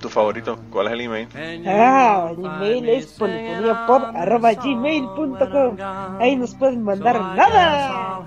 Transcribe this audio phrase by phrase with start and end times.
[0.00, 0.58] ¿Tu favorito?
[0.70, 1.28] ¿Cuál es el email?
[1.66, 5.76] Ah, el email es polifoniapod.gmail.com
[6.18, 8.20] Ahí nos pueden mandar nada.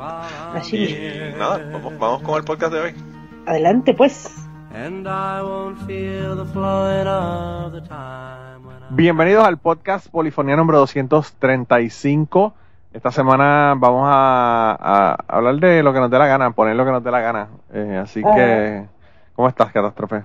[0.54, 0.76] Así.
[0.76, 2.94] Y nada, vamos, vamos con el podcast de hoy.
[3.46, 4.46] Adelante pues.
[8.90, 12.54] Bienvenidos al podcast Polifonía número 235.
[12.92, 16.84] Esta semana vamos a, a hablar de lo que nos dé la gana, poner lo
[16.84, 17.48] que nos dé la gana.
[17.72, 18.84] Eh, así que,
[19.36, 20.24] ¿cómo estás, Catástrofe?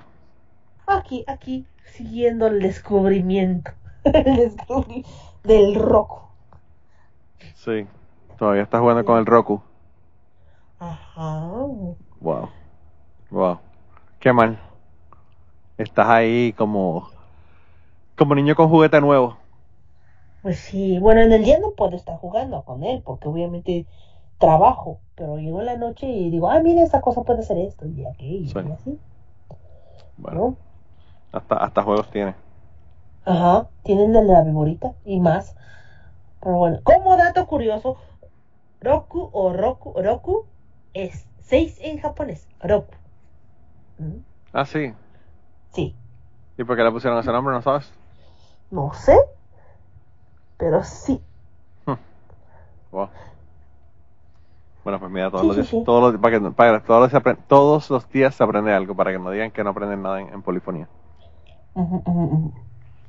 [0.88, 3.72] Aquí, aquí, siguiendo el descubrimiento.
[4.04, 5.10] el descubrimiento
[5.44, 6.22] del Roku.
[7.56, 7.88] Sí,
[8.38, 9.62] todavía estás jugando con el Roku.
[10.80, 11.50] Ajá.
[12.22, 12.50] Wow.
[13.32, 13.60] Wow.
[14.20, 14.60] Qué mal.
[15.78, 17.10] Estás ahí como
[18.18, 19.38] como niño con juguete nuevo.
[20.42, 23.86] Pues sí, bueno, en el día no puedo estar jugando con él porque obviamente
[24.38, 27.86] trabajo, pero llego en la noche y digo, ah, mira, esta cosa puede ser esto
[27.88, 28.60] y aquello Sí.
[28.62, 29.02] y así.
[30.18, 30.58] Bueno, ¿no?
[31.36, 32.36] Hasta hasta juegos tiene.
[33.26, 35.54] Ajá, tienen de la viborita y más.
[36.42, 37.98] Pero bueno, como dato curioso,
[38.82, 40.48] Roku o Roku, Roku
[40.94, 42.50] es 6 en japonés.
[42.62, 42.96] Roku.
[43.98, 44.20] ¿Mm?
[44.54, 44.94] Ah, sí.
[45.76, 45.96] Sí,
[46.58, 47.92] ¿Y por qué le pusieron ese nombre, no sabes?
[48.70, 49.16] no sé,
[50.58, 51.26] pero sí.
[52.92, 53.10] Wow.
[54.86, 55.84] Bueno, pues mira, todos Sí, los días, sí.
[55.84, 58.96] todos los, para que, para que todos, los, apre- todos los días se aprende algo,
[58.96, 60.88] para que no digan que no aprenden nada en, en polifonía.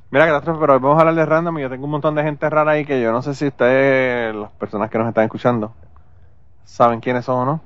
[0.09, 2.23] Mira, catástrofe, pero hoy vamos a hablar de random y yo tengo un montón de
[2.23, 5.73] gente rara ahí que yo no sé si ustedes, las personas que nos están escuchando,
[6.65, 7.61] saben quiénes son o no.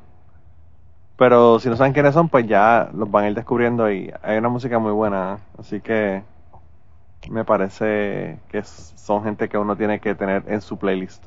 [1.18, 4.38] Pero si no saben quiénes son, pues ya los van a ir descubriendo y hay
[4.38, 5.36] una música muy buena.
[5.36, 5.38] ¿eh?
[5.60, 6.24] Así que
[7.30, 11.26] me parece que son gente que uno tiene que tener en su playlist.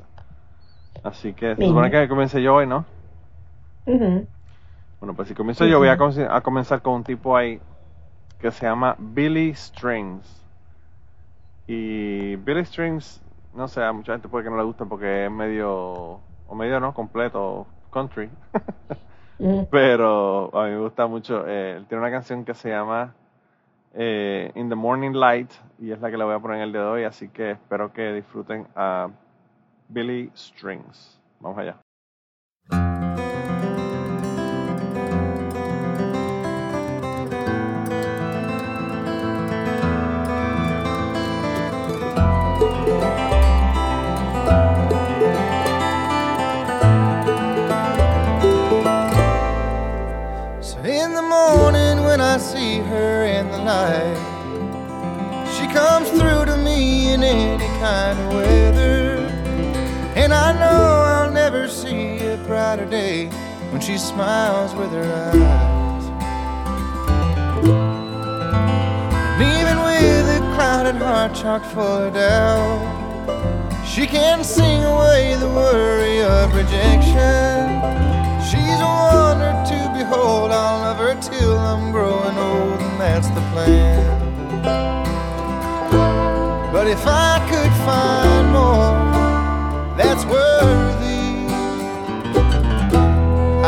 [1.03, 1.65] Así que se Bien.
[1.65, 2.85] supone que comience yo hoy, ¿no?
[4.99, 5.97] Bueno, pues si comienzo yo, voy a, sí.
[5.97, 7.59] com- a comenzar con un tipo ahí
[8.39, 10.43] que se llama Billy Strings.
[11.67, 13.21] Y Billy Strings,
[13.53, 16.79] no sé, a mucha gente puede que no le guste porque es medio, o medio
[16.79, 18.29] no, completo, country.
[19.39, 19.67] Ujú.
[19.71, 21.47] Pero a mí me gusta mucho.
[21.47, 23.13] eh, él tiene una canción que se llama
[23.93, 26.71] eh, In the Morning Light y es la que le voy a poner en el
[26.71, 29.09] de hoy, así que espero que disfruten a
[29.87, 31.19] Billy Strings.
[31.39, 31.84] Vamos allá.
[53.75, 54.17] Light,
[55.55, 59.17] she comes through to me in any kind of weather.
[60.21, 60.81] And I know
[61.13, 63.27] I'll never see a brighter day
[63.71, 66.05] when she smiles with her eyes.
[69.33, 72.81] And even with a clouded heart chock full of doubt,
[73.91, 77.59] she can sing away the worry of rejection.
[78.49, 78.91] She's a
[80.25, 80.51] behold.
[80.51, 84.03] I'll love her till I'm growing old, and that's the plan.
[86.73, 88.95] But if I could find more
[89.99, 91.27] that's worthy,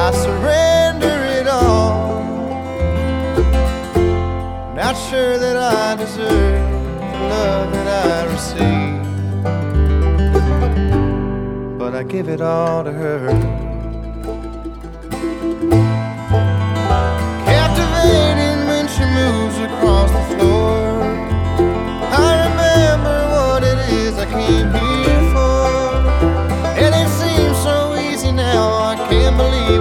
[0.05, 2.17] I surrender it all.
[4.75, 6.69] Not sure that I deserve
[7.11, 9.03] the love that I receive,
[11.77, 13.66] but I give it all to her.
[19.87, 21.01] Across the floor.
[22.11, 25.63] I remember what it is I came here for,
[26.83, 28.67] and it seems so easy now.
[28.91, 29.76] I can't believe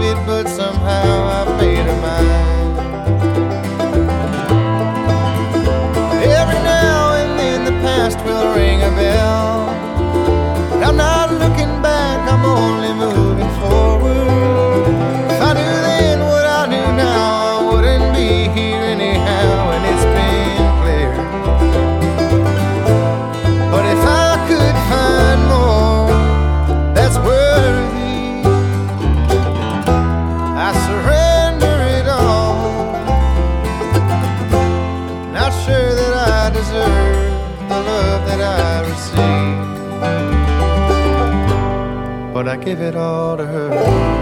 [42.66, 44.15] give it all to her.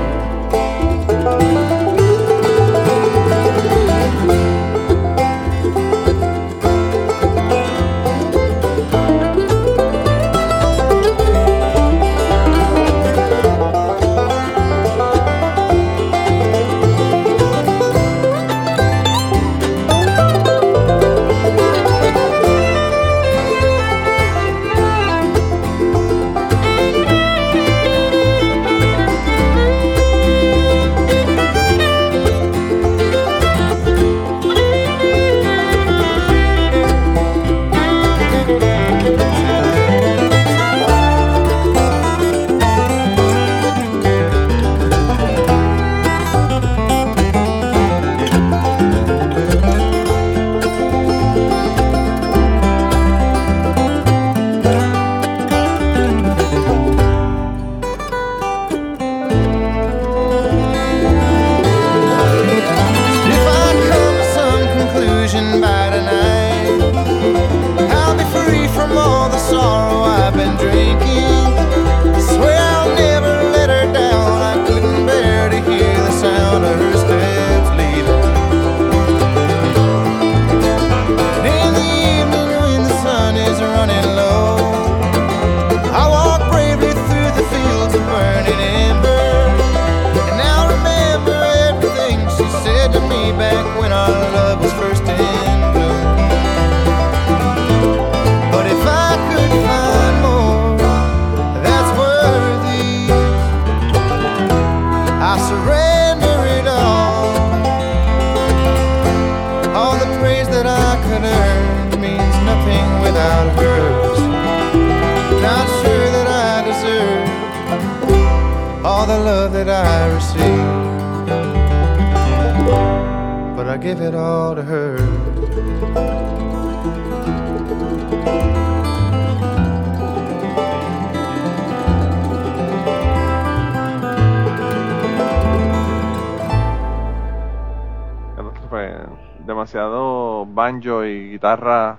[139.47, 141.99] Demasiado banjo y guitarra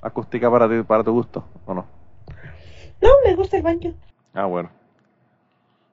[0.00, 1.86] acústica para ti, para tu gusto, ¿o no?
[3.00, 3.90] No, me gusta el banjo.
[4.34, 4.70] Ah, bueno.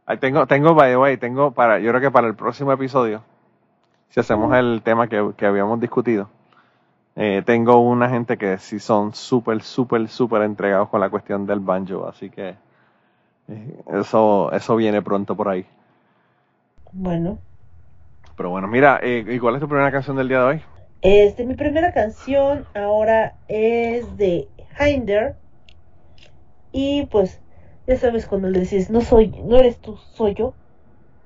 [0.06, 3.22] Ahí tengo, tengo, by the way, tengo para, yo creo que para el próximo episodio,
[4.10, 6.30] si hacemos el tema que, que habíamos discutido,
[7.16, 11.60] eh, tengo una gente que sí son súper, súper, súper entregados con la cuestión del
[11.60, 12.56] banjo, así que
[13.50, 15.66] eh, eso, eso viene pronto por ahí.
[16.92, 17.38] Bueno,
[18.40, 20.62] Pero bueno, mira, eh, ¿y cuál es tu primera canción del día de hoy?
[21.02, 24.48] este, mi primera canción ahora es de
[24.80, 25.36] Hinder.
[26.72, 27.42] Y pues,
[27.86, 30.54] ya sabes, cuando le dices, no soy, no eres tú, soy yo.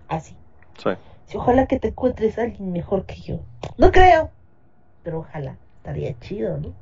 [0.07, 0.35] Así.
[0.79, 0.89] Sí.
[1.27, 3.41] Sí, ojalá que te encuentres a alguien mejor que yo.
[3.77, 4.31] No creo,
[5.03, 5.55] pero ojalá.
[5.77, 6.73] Estaría chido, ¿no?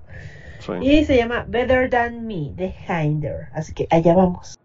[0.60, 0.72] sí.
[0.80, 3.50] Y se llama Better Than Me de Hinder.
[3.52, 4.58] Así que allá vamos.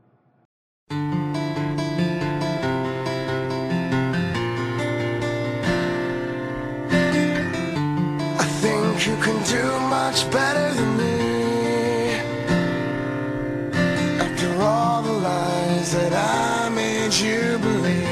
[10.17, 12.15] Much better than me.
[14.19, 18.05] After all the lies that I made you believe.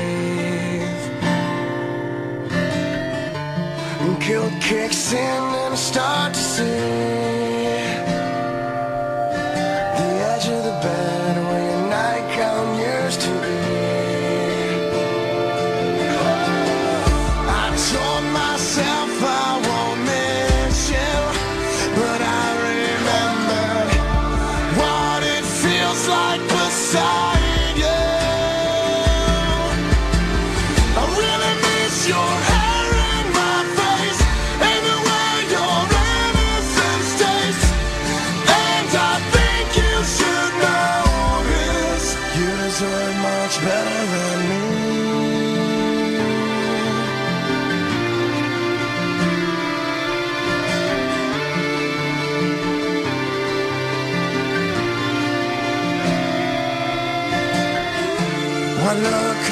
[4.26, 7.03] Guilt kicks in and I start to see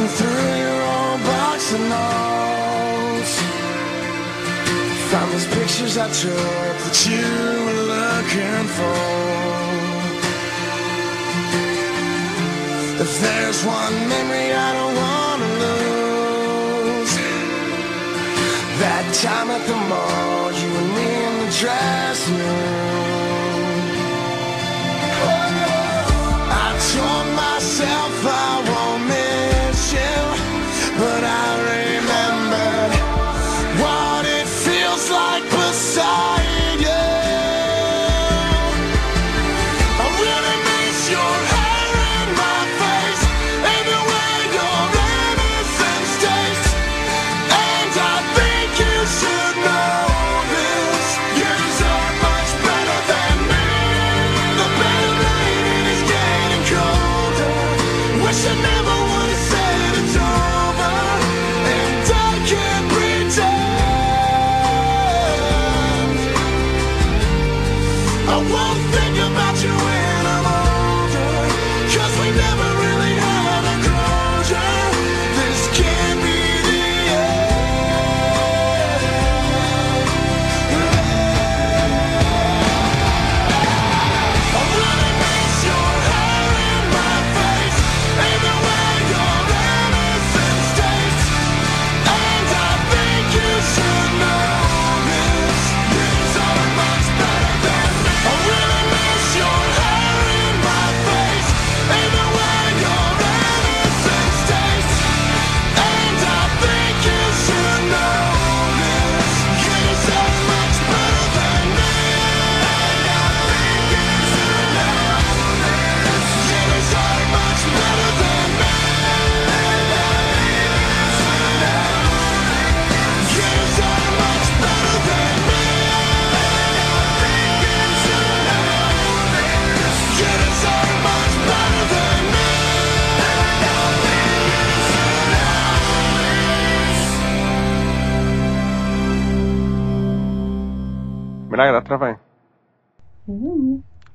[0.08, 3.34] through your old box of notes.
[5.10, 7.28] Found those pictures I took that you
[7.66, 9.42] were looking for.
[13.04, 17.14] If there's one memory I don't wanna lose
[18.82, 23.21] That time at the mall, you and me in the dressing room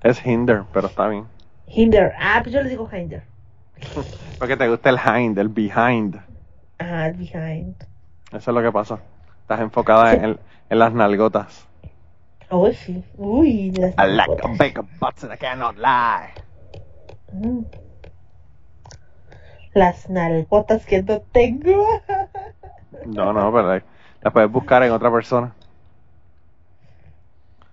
[0.07, 1.25] Es Hinder, pero está bien.
[1.67, 2.13] Hinder.
[2.17, 3.23] Ah, pues yo le digo Hinder.
[4.39, 6.15] Porque te gusta el hind, el behind.
[6.79, 7.75] Ah, el behind.
[8.31, 8.99] Eso es lo que pasa.
[9.41, 11.67] Estás enfocada en, en las nalgotas.
[12.49, 13.03] Uy, sí.
[13.17, 16.31] Uy, las I like a big butts and I cannot lie.
[17.33, 17.63] Mm.
[19.73, 21.85] Las nalgotas que no tengo.
[23.05, 23.81] No, no, pero
[24.21, 25.53] las puedes buscar en otra persona.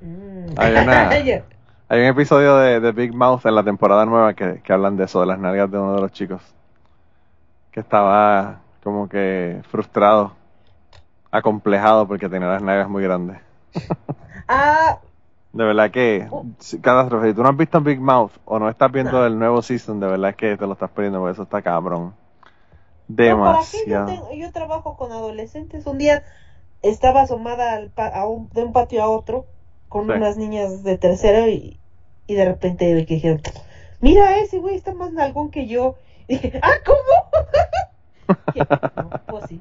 [0.01, 0.47] Mm.
[0.57, 1.11] Hay una-
[1.89, 5.05] Hay un episodio de, de Big Mouth en la temporada nueva que, que hablan de
[5.05, 6.43] eso, de las nalgas de uno de los chicos.
[7.71, 10.33] Que estaba como que frustrado,
[11.31, 13.39] acomplejado porque tenía las nalgas muy grandes.
[14.47, 14.99] Ah,
[15.55, 16.29] De verdad que,
[16.83, 19.25] catástrofe, si tú no has visto Big Mouth o no estás viendo No.
[19.25, 22.13] el nuevo season, de verdad que te lo estás perdiendo porque eso está cabrón.
[23.09, 24.05] Yo, Demasiado.
[24.07, 25.87] tengo- yo trabajo con adolescentes.
[25.87, 26.25] Un día
[26.83, 29.47] estaba asomada al pa- a un- de un patio a otro
[29.95, 30.13] con Sí.
[30.13, 31.79] unas niñas de tercero y,
[32.27, 33.41] y de repente que dijeron,
[34.01, 35.95] mira ese güey está más nalgón que yo.
[36.27, 36.99] Y dije, ah, ¿cómo?
[38.55, 39.61] Y no, pues sí.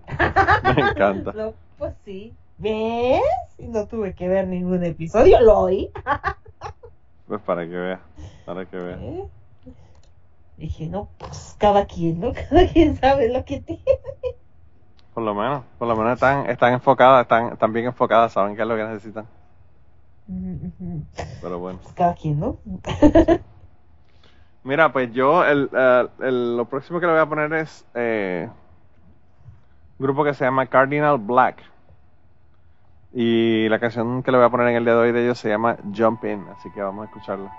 [0.75, 1.31] Me encanta.
[1.35, 2.33] No, pues sí.
[2.57, 3.21] ¿Ves?
[3.59, 5.91] Y no tuve que ver ningún episodio, lo oí.
[7.27, 7.99] Pues para que veas,
[8.45, 8.99] para que veas.
[9.01, 9.23] ¿Eh?
[10.57, 12.33] Dije, no, pues cada quien, ¿no?
[12.33, 13.81] Cada quien sabe lo que tiene.
[15.13, 18.63] Por lo menos, por lo menos están, están enfocadas, están, están bien enfocadas, saben qué
[18.63, 19.25] es lo que necesitan.
[21.41, 21.79] Pero bueno.
[21.83, 22.57] Pues cada quien, ¿no?
[24.63, 28.49] Mira, pues yo el, eh, el- lo próximo que le voy a poner es eh,
[29.99, 31.61] un grupo que se llama Cardinal Black.
[33.11, 35.37] Y la canción que le voy a poner en el día de hoy de ellos
[35.37, 37.51] se llama Jump In, así que vamos a escucharla.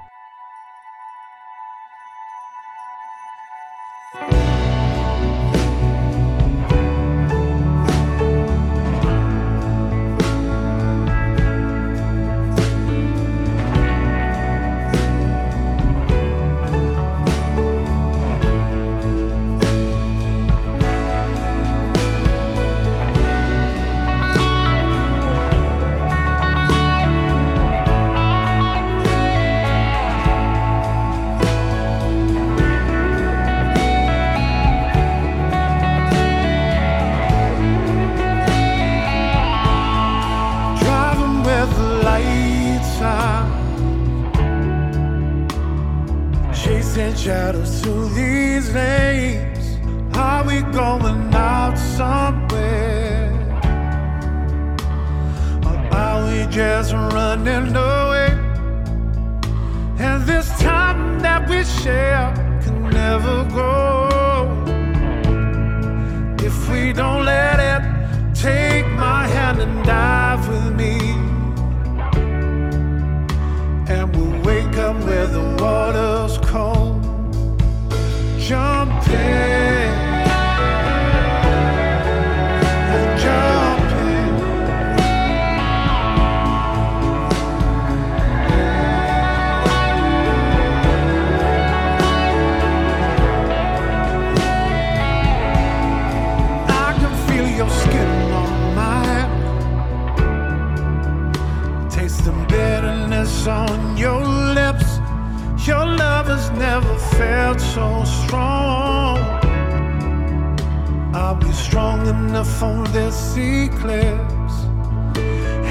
[112.07, 114.57] Enough on this eclipse?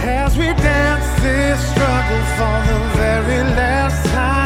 [0.05, 4.42] As we dance this struggle for the very last time.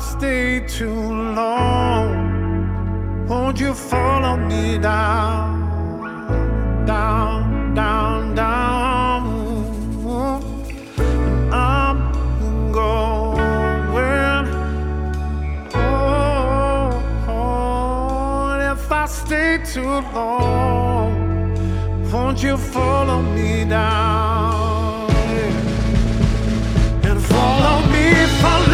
[0.00, 8.78] Stay too long, won't you follow me down, down, down, down?
[11.50, 14.46] I'm going
[17.26, 18.60] home.
[18.72, 21.12] If I stay too long,
[22.12, 25.10] won't you follow me down?
[27.04, 28.12] And follow me,
[28.42, 28.67] follow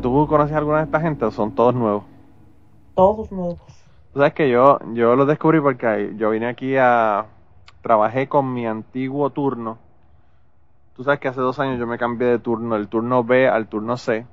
[0.00, 2.04] ¿tú conoces alguna de esta gente o son todos nuevos?
[2.94, 3.90] Todos nuevos.
[4.12, 7.26] Tú sabes que yo, yo lo descubrí porque yo vine aquí a...
[7.82, 9.78] Trabajé con mi antiguo turno.
[10.94, 13.68] Tú sabes que hace dos años yo me cambié de turno, el turno B al
[13.68, 14.24] turno C.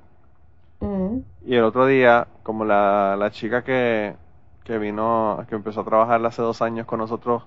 [0.80, 4.16] Mm, Y el otro día, como la, la chica que,
[4.64, 7.44] que vino, que empezó a trabajar hace dos años con nosotros,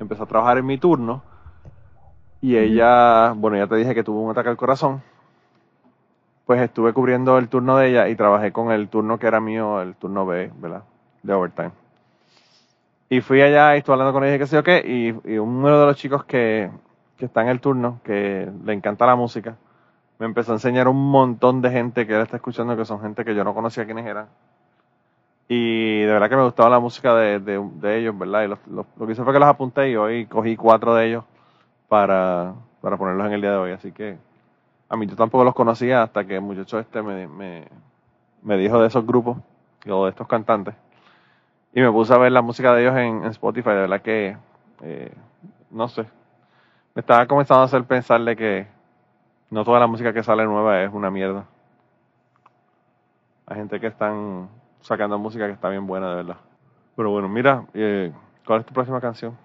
[0.00, 1.22] empezó a trabajar en mi turno.
[2.42, 5.02] Y ella, bueno, ya te dije que tuvo un ataque al corazón.
[6.46, 9.80] Pues estuve cubriendo el turno de ella y trabajé con el turno que era mío,
[9.80, 10.82] el turno B, ¿verdad?
[11.22, 11.70] De overtime.
[13.08, 15.80] Y fui allá y estuve hablando con ella, qué sé yo qué, y, y uno
[15.80, 16.70] de los chicos que,
[17.16, 19.56] que está en el turno, que le encanta la música,
[20.18, 23.24] me empezó a enseñar un montón de gente que él está escuchando, que son gente
[23.24, 24.26] que yo no conocía quiénes eran.
[25.46, 28.44] Y de verdad que me gustaba la música de, de, ellos, ¿verdad?
[28.44, 31.24] Y lo que hice fue que los apunté y hoy cogí cuatro de ellos
[31.88, 33.72] para, para ponerlos en el día de hoy.
[33.72, 34.16] Así que
[34.92, 37.66] a mí yo tampoco los conocía hasta que el muchacho este me, me,
[38.42, 39.38] me dijo de esos grupos
[39.88, 40.74] o de estos cantantes.
[41.72, 43.70] Y me puse a ver la música de ellos en, Spotify.
[43.70, 44.36] De verdad que,
[44.82, 45.14] eh,
[45.70, 46.02] no sé,
[46.94, 48.66] me estaba comenzando a hacer pensar de que
[49.48, 51.46] no toda la música que sale nueva es una mierda.
[53.46, 54.50] Hay gente que están
[54.82, 56.36] sacando música que está bien buena, de verdad.
[56.96, 58.12] Pero bueno, mira, eh,
[58.46, 59.38] ¿cuál es tu próxima canción?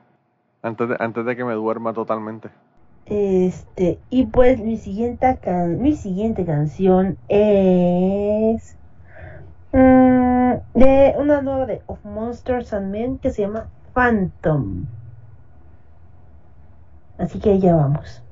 [0.62, 2.50] Antes antes de que me duerma totalmente.
[3.10, 8.78] Este, y pues mi siguiente, can- mi siguiente canción es
[9.74, 14.88] mm, de una nueva de Of Monsters and Men que se llama Phantom.
[17.18, 18.24] Así que ya vamos.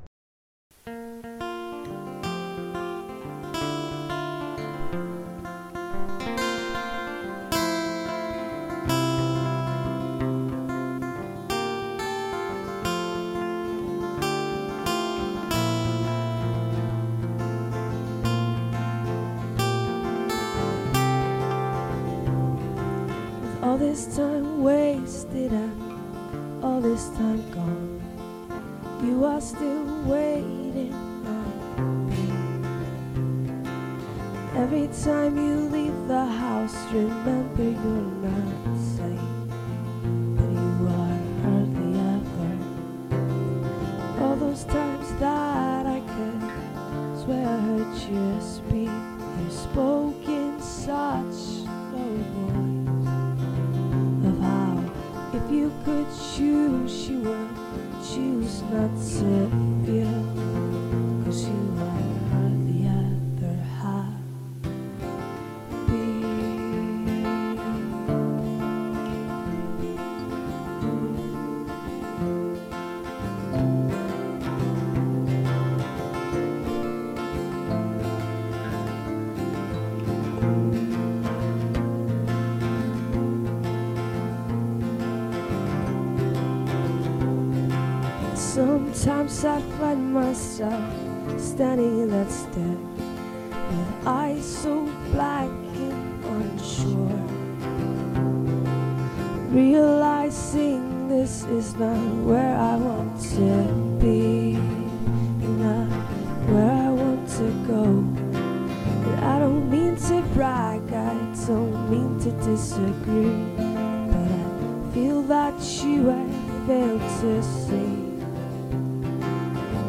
[110.36, 111.14] Brag, I
[111.46, 117.96] don't mean to disagree, but I feel that you have failed to see.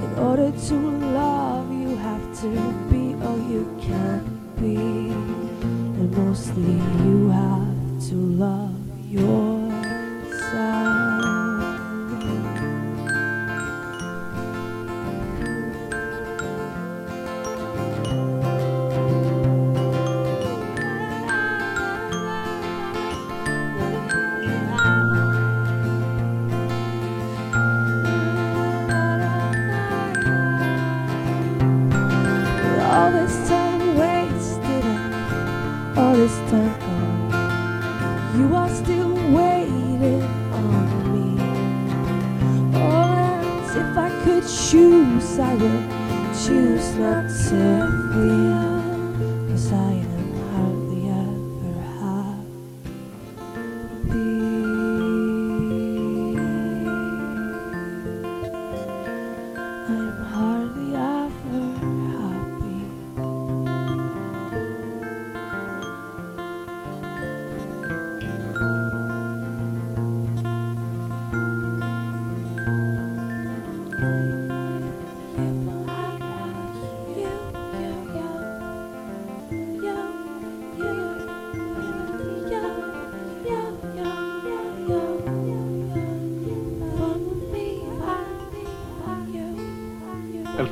[0.05, 0.75] In order to
[1.19, 2.49] love, you have to
[2.89, 4.23] be all you can
[4.55, 4.77] be.
[5.99, 8.73] And mostly, you have to love
[9.11, 9.56] yourself.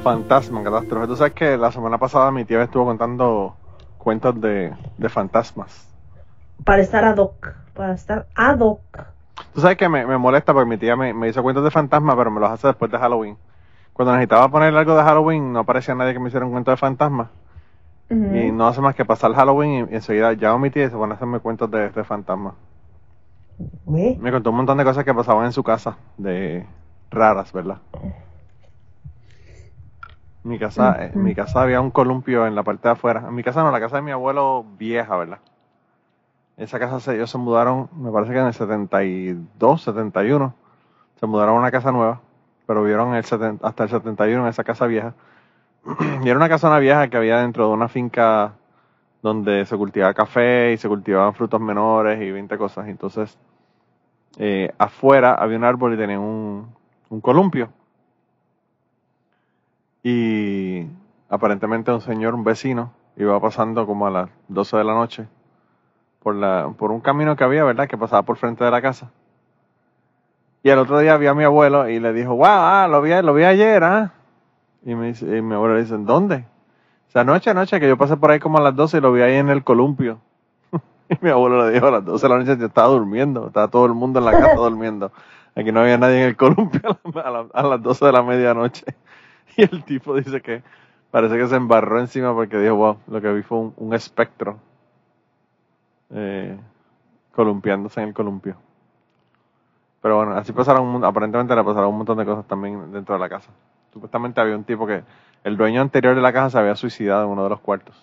[0.06, 1.08] Fantasma, catástrofe.
[1.08, 3.56] Tú sabes que la semana pasada mi tía me estuvo contando
[3.98, 5.90] cuentos de, de fantasmas.
[6.64, 7.56] Para estar ad hoc.
[7.74, 8.80] Para estar ad hoc.
[9.52, 12.16] Tú sabes que me, me molesta porque mi tía me, me hizo cuentos de fantasmas,
[12.16, 13.36] pero me los hace después de Halloween.
[13.94, 16.78] Cuando necesitaba poner algo de Halloween, no aparecía nadie que me hiciera un cuento de
[16.78, 17.30] fantasmas.
[18.08, 20.90] Y no hace más que pasar Halloween y, y enseguida llamo a mi tía y
[20.92, 22.54] se pone a hacerme cuentos de, de fantasmas.
[23.88, 24.20] Ve.
[24.22, 26.68] Me contó un montón de cosas que pasaban en su casa, de
[27.10, 27.80] raras, ¿verdad?
[30.46, 33.26] Mi casa, en mi casa había un columpio en la parte de afuera.
[33.28, 35.40] En mi casa no, la casa de mi abuelo vieja, ¿verdad?
[36.56, 40.54] Esa casa se, ellos se mudaron, me parece que en el 72, 71.
[41.20, 42.22] Se mudaron a una casa nueva,
[42.68, 45.16] pero vivieron el 70 hasta el 71 en esa casa vieja.
[46.24, 48.54] y era una casona vieja que había dentro de una finca
[49.24, 52.88] donde se cultivaba café y se cultivaban frutos menores y 20 cosas.
[52.88, 53.36] Entonces,
[54.38, 56.68] eh, afuera había un árbol y tenía un,
[57.10, 57.70] un columpio.
[60.08, 60.86] Y
[61.30, 65.28] aparentemente un señor, un vecino, iba pasando como a las 12 de la noche
[66.22, 67.88] por, la, por un camino que había, ¿verdad?
[67.88, 69.10] Que pasaba por frente de la casa.
[70.62, 73.20] Y el otro día vi a mi abuelo y le dijo, wow, ah, lo vi,
[73.24, 74.12] lo vi ayer, ¿ah?
[74.86, 76.46] Y, me y mi abuelo le dice, ¿dónde?
[77.08, 79.12] O sea, anoche, anoche, que yo pasé por ahí como a las 12 y lo
[79.12, 80.20] vi ahí en el columpio.
[81.10, 83.70] y mi abuelo le dijo, a las 12 de la noche yo estaba durmiendo, estaba
[83.70, 85.12] todo el mundo en la casa durmiendo.
[85.56, 87.00] Aquí no había nadie en el columpio
[87.56, 88.86] a las 12 de la medianoche.
[89.58, 90.64] Y el tipo dice que
[91.12, 94.58] parece que se embarró encima porque dijo, wow, lo que vi fue un, espectro
[96.10, 96.58] eh,
[97.34, 98.58] columpiándose en el columpio.
[100.02, 103.30] Pero bueno, así pasaron, aparentemente le pasaron un montón de cosas también dentro de la
[103.30, 103.50] casa.
[103.92, 105.04] Supuestamente había un tipo que,
[105.46, 107.96] el dueño anterior de la casa se había suicidado en uno de los cuartos.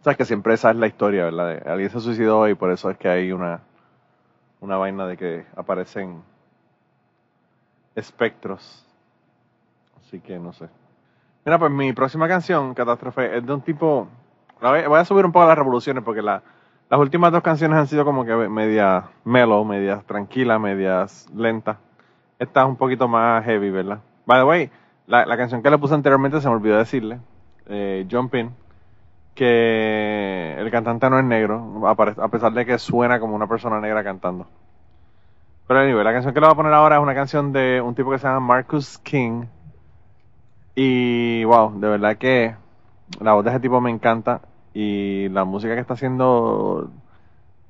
[0.00, 1.62] O sea, que siempre esa es la historia, ¿verdad?
[1.64, 3.60] Alguien se suicidó y por eso es que hay una,
[4.60, 6.20] una vaina de que aparecen
[7.94, 8.84] espectros.
[10.12, 10.68] Así que no sé.
[11.46, 14.08] Mira, pues mi próxima canción, Catástrofe, es de un tipo...
[14.60, 16.42] Voy a subir un poco las revoluciones porque la,
[16.90, 21.78] las últimas dos canciones han sido como que media mellow, medias tranquilas, medias lentas.
[22.38, 24.00] Esta es un poquito más heavy, ¿verdad?
[24.26, 24.70] By the way,
[25.06, 27.18] la, canción que le puse anteriormente se me olvidó decirle,
[27.70, 28.50] eh, Jump In,
[29.34, 34.04] que el cantante no es negro, a pesar de que suena como una persona negra
[34.04, 34.46] cantando.
[35.66, 37.94] Pero anyway, la canción que le voy a poner ahora es una canción de un
[37.94, 39.46] tipo que se llama Marcus King.
[40.74, 42.54] Y wow, de verdad que
[43.20, 44.40] la voz de ese tipo me encanta.
[44.74, 46.90] Y la música que está haciendo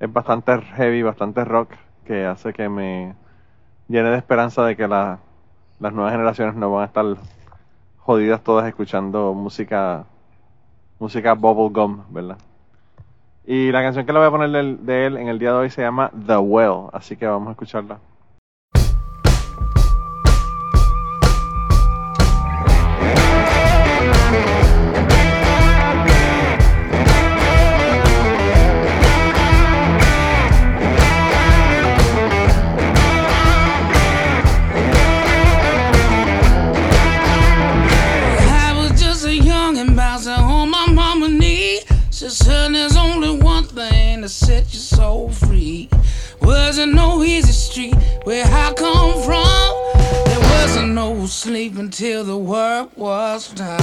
[0.00, 1.72] es bastante heavy, bastante rock,
[2.04, 3.14] que hace que me
[3.88, 5.18] llene de esperanza de que la-
[5.80, 7.04] las nuevas generaciones no van a estar
[7.98, 10.04] jodidas todas escuchando música,
[10.98, 12.38] música bubblegum, ¿verdad?
[13.44, 15.70] Y la canción que le voy a poner de él en el día de hoy
[15.70, 17.98] se llama The Well, así que vamos a escucharla.
[48.24, 50.26] Where I come from.
[50.26, 53.80] There wasn't no sleep until the work was done.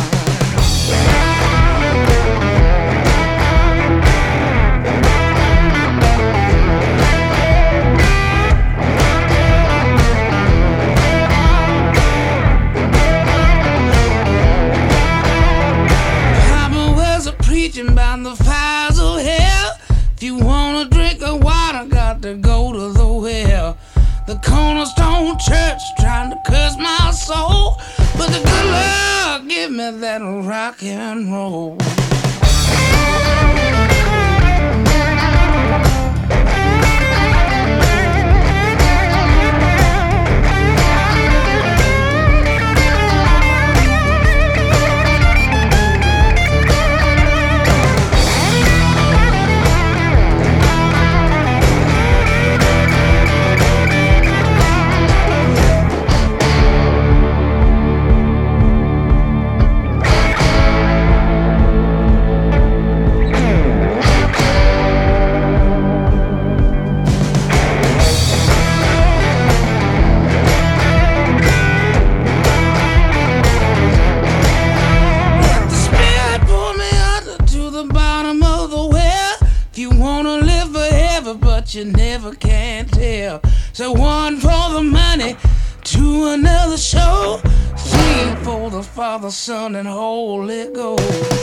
[17.43, 19.71] Preaching about the fires of hell.
[20.15, 22.93] If you wanna drink of water, got to go to.
[22.93, 22.98] The
[24.43, 27.77] cornerstone church trying to curse my soul,
[28.17, 31.77] but the good Lord give me that rock and roll.
[89.29, 91.38] Father, Son, and Holy Ghost.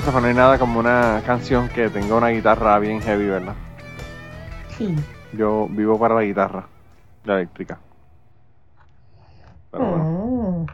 [0.00, 3.54] Rafa, no hay nada como una canción que tenga una guitarra bien heavy, ¿verdad?
[4.76, 4.94] Sí.
[5.32, 6.66] Yo vivo para la guitarra,
[7.24, 7.78] la eléctrica.
[9.72, 10.66] Pero bueno, Mm.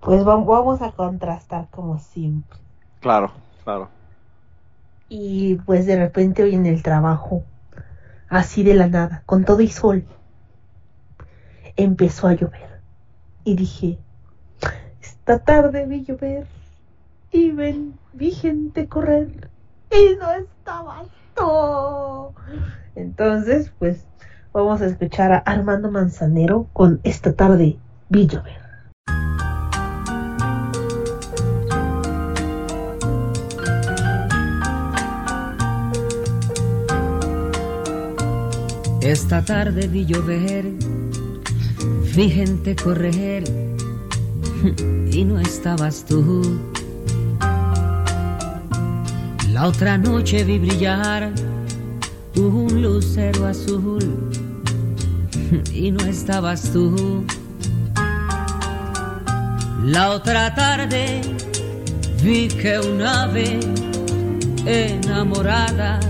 [0.00, 2.58] Pues vam- vamos a contrastar como siempre.
[3.00, 3.30] claro,
[3.64, 3.88] claro.
[5.08, 7.42] Y pues de repente hoy en el trabajo,
[8.28, 10.04] así de la nada, con todo y sol,
[11.76, 12.80] empezó a llover.
[13.44, 13.98] Y dije,
[15.00, 16.46] esta tarde vi llover
[17.32, 19.48] y ven, vi gente correr
[19.90, 22.34] y no estabas tú.
[22.94, 24.04] Entonces, pues
[24.52, 27.78] vamos a escuchar a Armando Manzanero con esta tarde
[28.10, 28.60] vi llover.
[39.00, 40.64] Esta tarde vi llover,
[42.14, 43.44] vi gente correr
[45.10, 46.71] y no estabas tú.
[49.62, 51.30] La otra noche vi brillar
[52.34, 54.02] un lucero azul
[55.72, 57.24] y no estabas tú.
[59.84, 61.20] La otra tarde
[62.24, 63.60] vi que un ave
[64.66, 66.00] enamorada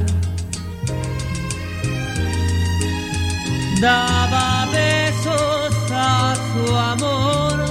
[3.83, 7.67] daba besos a su amor,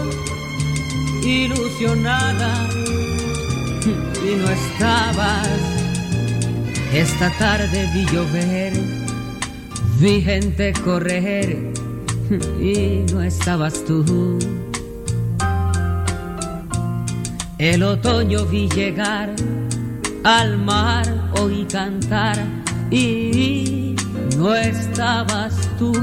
[1.23, 2.69] ilusionada,
[4.23, 5.70] y no estabas.
[6.93, 8.73] Esta tarde vi llover,
[9.97, 11.71] vi gente correr,
[12.61, 14.37] y no estabas tú.
[17.57, 19.33] El otoño vi llegar,
[20.25, 22.37] al mar oí cantar,
[22.89, 23.95] y
[24.35, 25.93] no estabas tú.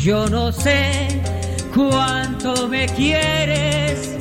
[0.00, 1.22] Yo no sé
[1.74, 4.16] cuánto me quieres,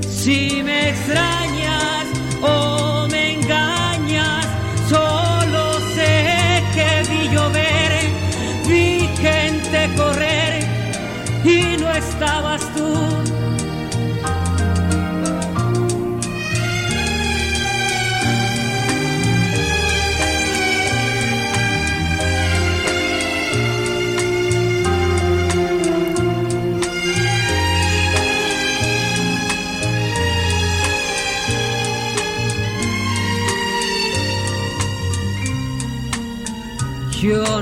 [0.00, 2.06] si me extrañas
[2.40, 2.83] o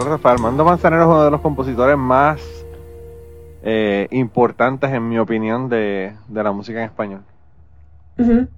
[0.00, 2.40] Rafa, Armando Manzanero es uno de los compositores más
[3.62, 7.22] eh, importantes, en mi opinión, de, de la música en español.
[8.18, 8.48] Ujú.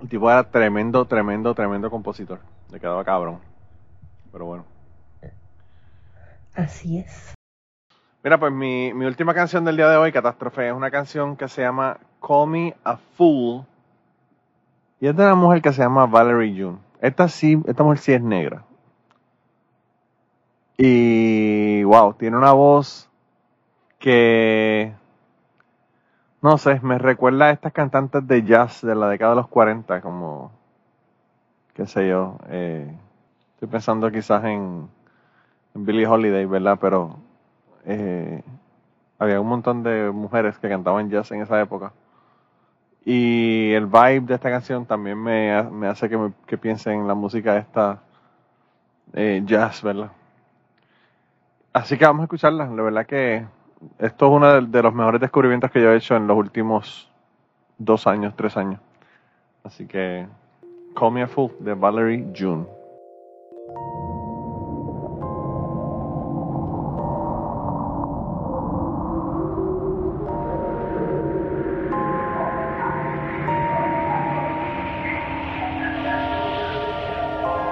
[0.00, 2.40] El tipo era tremendo, tremendo, tremendo compositor.
[2.70, 3.38] Le quedaba cabrón.
[4.30, 4.64] Pero bueno.
[6.54, 7.34] Así es.
[8.22, 11.48] Mira, pues mi, mi última canción del día de hoy, Catástrofe, es una canción que
[11.48, 13.64] se llama Call Me a Fool.
[15.00, 16.78] Y es de una mujer que se llama Valerie June.
[17.00, 18.64] Esta sí, esta mujer sí es negra.
[20.78, 23.10] Y wow, tiene una voz
[23.98, 24.94] que
[26.40, 30.00] no sé, me recuerda a estas cantantes de jazz de la década de los 40,
[30.00, 30.52] como
[31.74, 32.92] qué sé yo, eh,
[33.54, 34.88] estoy pensando quizás en,
[35.74, 36.78] Billie Holiday, ¿verdad?
[36.80, 37.16] Pero
[37.84, 38.42] eh,
[39.18, 41.92] había un montón de mujeres que cantaban jazz en esa época.
[43.04, 47.06] Y el vibe de esta canción también me, me hace que, me, que piense en
[47.06, 48.02] la música esta
[49.12, 50.10] eh, jazz, ¿verdad?
[51.78, 52.70] Así que vamos a escucharlas.
[52.72, 53.46] La verdad que
[54.00, 57.08] esto es uno de los mejores descubrimientos que yo he hecho en los últimos
[57.78, 58.80] dos años, tres años.
[59.62, 60.26] Así que
[60.96, 62.66] Call Me a Fool de Valerie June.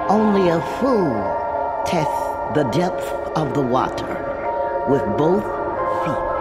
[0.09, 3.05] Only a fool tests the depth
[3.37, 4.07] of the water
[4.89, 5.43] with both
[6.03, 6.37] feet.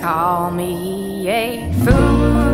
[0.00, 2.51] Call me a fool.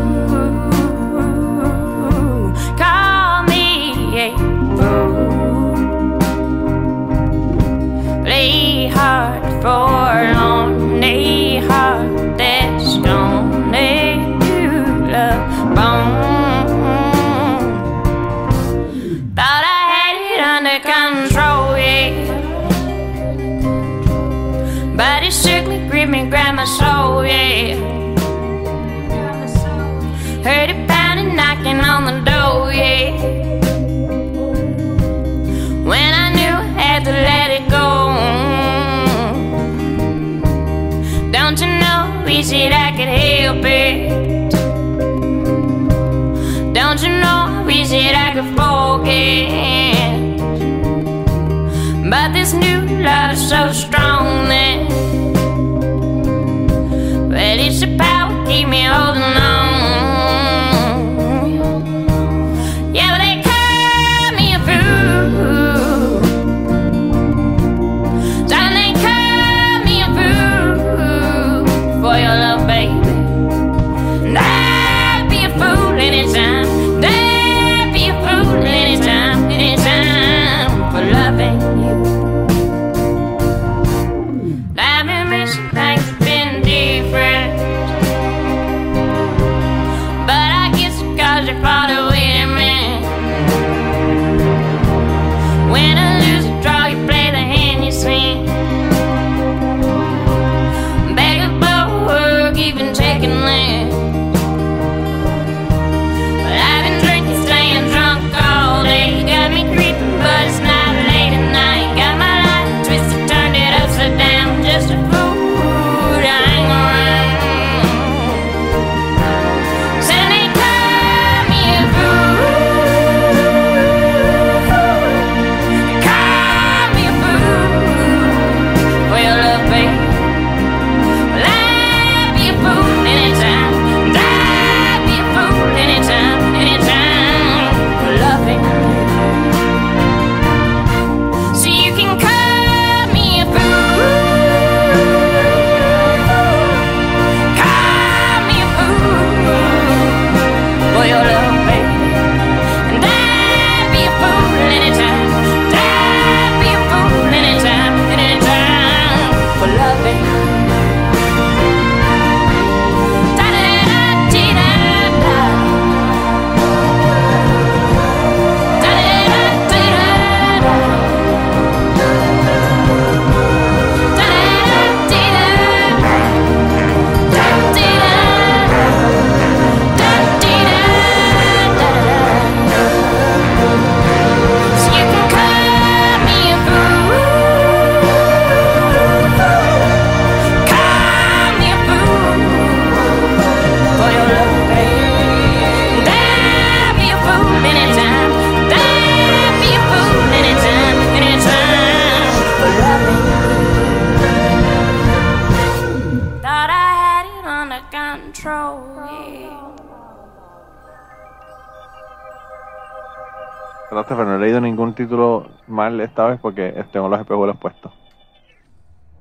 [216.00, 217.92] esta vez porque tengo los espejuelos puestos.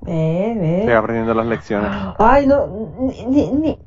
[0.02, 1.92] Estoy aprendiendo las lecciones.
[2.18, 2.68] Ay, no,
[3.00, 3.80] ni, ni,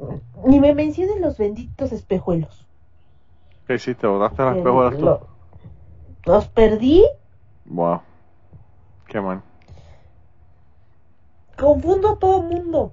[0.44, 2.66] ni me mencionen los benditos espejuelos.
[3.66, 4.06] ¿Qué hiciste?
[4.06, 5.26] ¿Botaste los espejuelos tú?
[6.24, 7.04] ¿Los perdí?
[7.66, 8.00] Wow.
[9.06, 9.42] Qué mal.
[11.56, 12.92] Confundo a todo el mundo.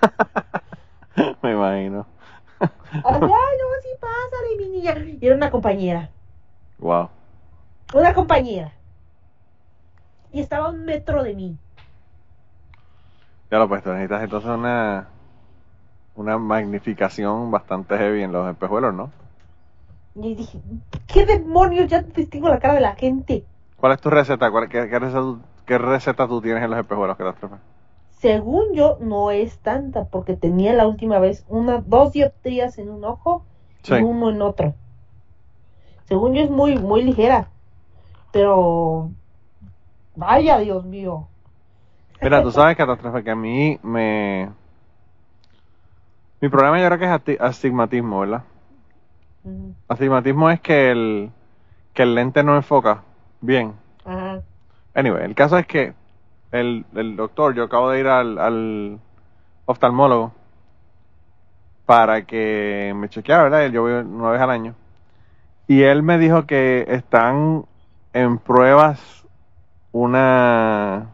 [1.42, 2.06] me imagino.
[2.58, 3.28] Ay, no,
[3.82, 4.94] sí, pásale, mi niña.
[5.20, 6.10] Y era una compañera.
[6.78, 7.08] Wow.
[7.94, 8.72] Una compañera
[10.32, 11.56] y estaba a un metro de mí.
[13.50, 15.08] Ya lo pues, tú necesitas entonces una,
[16.14, 19.10] una magnificación bastante heavy en los espejuelos, ¿no?
[20.14, 20.60] Y dije,
[21.06, 21.88] ¿qué demonios?
[21.88, 23.44] Ya distingo la cara de la gente.
[23.76, 24.50] ¿Cuál es tu receta?
[24.68, 27.56] Qué, qué, receta qué, receta tú tienes en los espejuelos, catástrofe?
[28.18, 33.04] Según yo, no es tanta, porque tenía la última vez una, dos dioptrías en un
[33.04, 33.44] ojo
[33.88, 34.74] y uno en otro.
[36.04, 37.48] Según yo, es muy, muy ligera.
[38.32, 39.10] Pero
[40.14, 41.28] vaya Dios mío.
[42.22, 44.50] Mira, tú sabes, catástrofe, que a mí me...
[46.40, 48.42] Mi problema yo creo que es asti- astigmatismo, ¿verdad?
[49.44, 49.74] Ujú.
[49.88, 51.30] Astigmatismo es que el,
[51.94, 53.02] que el lente no enfoca
[53.40, 53.74] bien.
[54.04, 54.42] Ajá.
[54.94, 55.94] Anyway, el caso es que
[56.52, 58.98] el, el doctor, yo acabo de ir al, al
[59.66, 60.32] oftalmólogo
[61.86, 63.70] para que me chequeara, ¿verdad?
[63.70, 64.74] Yo voy una vez al año.
[65.66, 67.64] Y él me dijo que están
[68.12, 69.19] en pruebas
[69.92, 71.08] una,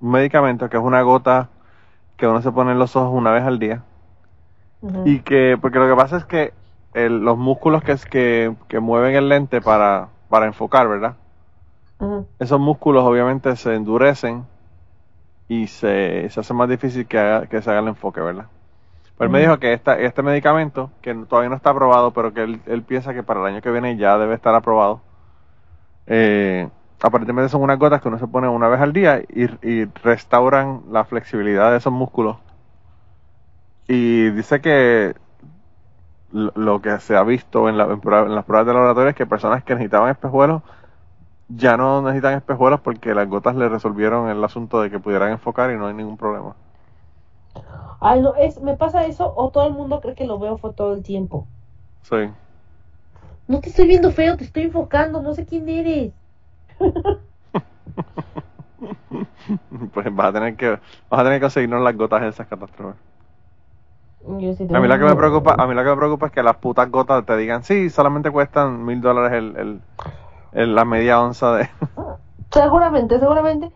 [0.00, 1.48] un medicamento que es una gota
[2.16, 3.84] que uno se pone en los ojos una vez al día.
[5.04, 6.52] Y que, porque lo que pasa es que
[6.94, 11.16] el- los músculos que, es- que, que mueven el lente para, para enfocar, ¿verdad?
[12.40, 14.44] Esos músculos obviamente se endurecen
[15.48, 18.46] y se, se hace más difícil que, haga- que se haga el enfoque, ¿verdad?
[19.16, 22.42] Pues él me dijo que esta, este medicamento, que todavía no está aprobado, pero que
[22.42, 25.02] él, él piensa que para el año que viene ya debe estar aprobado,
[26.06, 26.68] eh,
[27.02, 30.82] aparentemente son unas gotas que uno se pone una vez al día y, y restauran
[30.90, 32.38] la flexibilidad de esos músculos.
[33.88, 35.14] Y dice que
[36.32, 39.16] lo, que se ha visto en, la- en prue- en las pruebas de laboratorio es
[39.16, 40.62] que personas que necesitaban espejuelos
[41.48, 45.70] ya no necesitan espejuelos porque las gotas le resolvieron el asunto de que pudieran enfocar
[45.72, 46.56] y no hay ningún problema.
[48.00, 50.74] Ay, no, es, me pasa eso o todo el mundo cree que lo veo fue
[50.74, 51.48] todo el tiempo.
[52.02, 52.16] Sí.
[53.46, 56.14] No te estoy viendo feo, te estoy enfocando, no sé quién eres.
[59.92, 60.80] Pues vas a tener que vas
[61.20, 62.96] a tener que conseguirnos las gotas esas catástrofes.
[64.40, 66.32] Yo sí A mí lo que me preocupa, a mí lo que me preocupa es
[66.32, 69.80] que las putas gotas te digan, sí, solamente cuestan mil dólares el, el,
[70.52, 71.68] el- la media onza de
[72.52, 73.70] Seguramente, seguramente.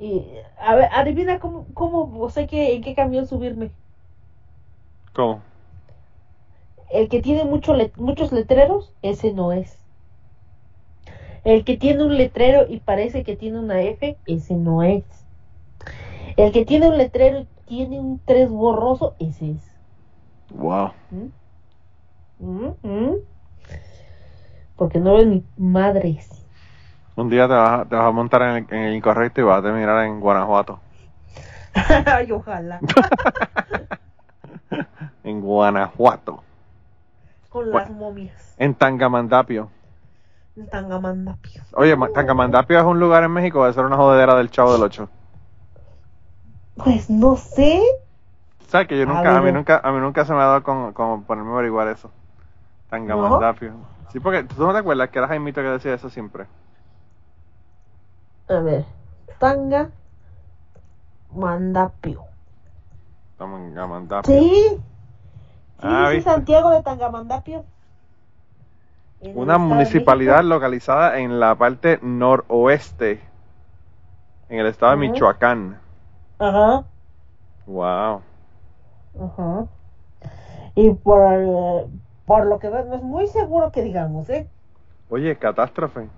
[0.00, 0.24] Y,
[0.60, 3.72] a ver, adivina cómo, cómo sé que, en qué camión subirme.
[5.12, 5.42] ¿Cómo?
[6.90, 9.87] El que tiene mucho muchos letreros, ese no es.
[11.48, 15.02] El que tiene un letrero y parece que tiene una F, ese no es.
[16.36, 19.62] El que tiene un letrero y tiene un 3 borroso, ese es.
[20.50, 20.90] Wow.
[21.10, 22.66] ¿Mm?
[22.82, 23.14] ¿Mm?
[24.76, 26.28] Porque no ven ni madres.
[27.16, 29.44] Un día te vas, a- te vas a montar en el, en el incorrecto y
[29.44, 30.78] vas a terminar en Guanajuato.
[32.04, 32.78] Ay, ojalá.
[35.24, 36.42] En Guanajuato.
[37.48, 37.78] Con Bueno.
[37.88, 38.54] las momias.
[38.58, 39.70] En Tangamandapio.
[40.66, 41.62] Tangamandapio.
[41.74, 44.82] Oye, Ma- Tangamandapio es un lugar en México, debe ser una jodedera del Chavo del
[44.82, 45.08] Ocho.
[46.76, 47.82] Pues no sé.
[48.68, 49.54] ¿Sabes que yo A nunca, a mí ver.
[49.54, 52.10] nunca, a mí nunca se me ha dado con, con ponerme a averiguar eso?
[52.90, 53.72] Tangamandapio.
[54.12, 56.46] Sí, porque tú no te acuerdas que era Jaimito que decía eso siempre.
[58.48, 58.84] A ver.
[59.38, 59.90] Tanga.
[61.34, 62.24] Mandapio.
[63.36, 64.32] Tangamandapio.
[64.32, 64.68] Sí.
[64.70, 64.80] Sí,
[65.80, 66.10] Ah.
[66.24, 67.64] Santiago de Tangamandapio.
[69.20, 73.20] Una municipalidad localizada en la parte noroeste,
[74.48, 74.98] en el estado de.
[74.98, 75.80] Michoacán.
[76.38, 76.84] Ajá.
[77.66, 78.22] Wow.
[79.20, 79.66] Ajá.
[80.76, 81.88] Y por,
[82.24, 84.48] por lo que veo, no es muy seguro que digamos, ¿eh?
[85.10, 86.08] Oye, catástrofe.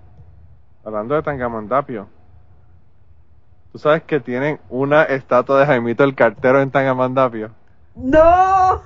[0.85, 2.07] Hablando de Tangamandapio.
[3.71, 7.51] ¿Tú sabes que tienen una estatua de Jaimito el Cartero en Tangamandapio?
[7.95, 8.81] ¡No!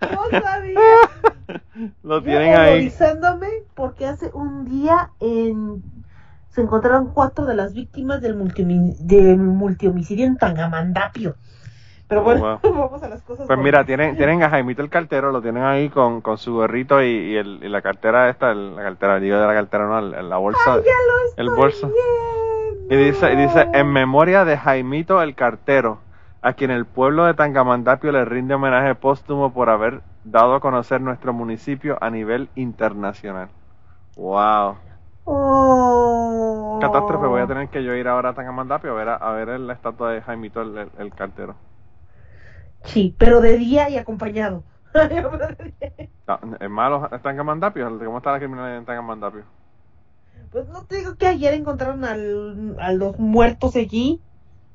[0.00, 0.80] no sabía.
[2.02, 2.70] Lo tienen ahí.
[2.70, 5.82] horrorizándome porque hace un día en...
[6.50, 11.34] se encontraron cuatro de las víctimas del, multihomicidio, del multihomicidio en Tangamandapio.
[12.08, 12.72] Pero Oh, bueno, wow.
[12.74, 13.46] vamos a las cosas.
[13.46, 17.02] Pues mira, tienen, tienen a Jaimito el Cartero, lo tienen ahí con, con su gorrito
[17.02, 19.98] y, y el, y la cartera esta, el- la cartera, digo de la cartera, no,
[19.98, 20.74] el- la bolsa.
[20.74, 21.88] Ay, ya lo el bolso.
[21.88, 22.94] viendo.
[22.94, 25.98] Y dice, y dice, en memoria de Jaimito el Cartero,
[26.40, 31.00] a quien el pueblo de Tangamandapio le rinde homenaje póstumo por haber dado a conocer
[31.00, 33.48] nuestro municipio a nivel internacional.
[34.16, 34.78] Wow.
[35.26, 36.78] Oh.
[36.80, 39.60] Catástrofe, voy a tener que yo ir ahora a Tangamandapio a ver, a, a ver
[39.60, 41.54] la estatua de Jaimito el, el- el Cartero.
[42.84, 44.64] Sí, pero de día y acompañado.
[46.60, 47.98] ¿Es malo Tangamandapio?
[47.98, 49.44] ¿Cómo está la criminalidad en Tangamandapio?
[50.50, 54.20] pues no te digo que ayer encontraron al, a los muertos allí.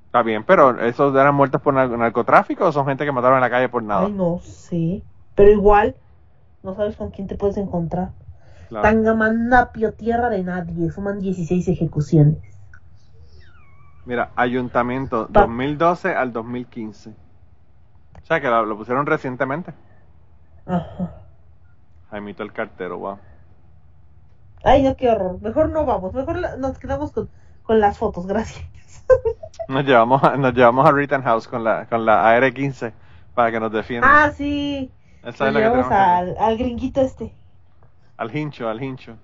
[0.06, 3.41] Está bien, pero ¿esos eran muertos por nar- narcotráfico o son gente que mataron en
[3.41, 4.04] la calle por nada?
[4.06, 5.04] Ay, no sé.
[5.36, 5.96] Pero igual,
[6.64, 8.12] no sabes con quién te puedes encontrar.
[8.70, 8.84] Claro.
[8.88, 10.90] Tangamandapio, tierra de nadie.
[10.92, 12.38] Suman 16 ejecuciones.
[14.06, 17.10] Mira, ayuntamiento Pa- 2012 al 2015.
[17.10, 19.74] O sea que lo, lo pusieron recientemente.
[20.66, 21.12] Ajá.
[22.10, 23.18] Jaimito el cartero, wow.
[24.64, 25.42] Ay, no, qué horror.
[25.42, 26.14] Mejor no vamos.
[26.14, 27.30] Mejor la- nos quedamos con,
[27.64, 28.28] con las fotos.
[28.28, 28.66] Gracias.
[29.68, 32.92] Nos llevamos a, nos llevamos a Rittenhouse con la, con la AR-15
[33.36, 34.08] para que nos defienda.
[34.10, 34.92] Ah, sí.
[35.24, 37.34] Nos sabe lo que tenemos al, al gringuito este.
[38.17, 39.15] Al hincho, al hincho.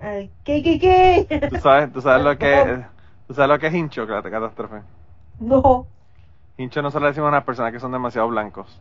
[0.00, 1.48] Al ¿Qué, qué, qué?
[1.48, 2.84] ¿Tú sabes, tú sabes lo que
[3.26, 4.82] tú sabes lo que es hincho, Cat- catástrofe?
[5.40, 5.86] No.
[6.56, 8.80] Hincho no se le decimos a las personas que son demasiado blancos.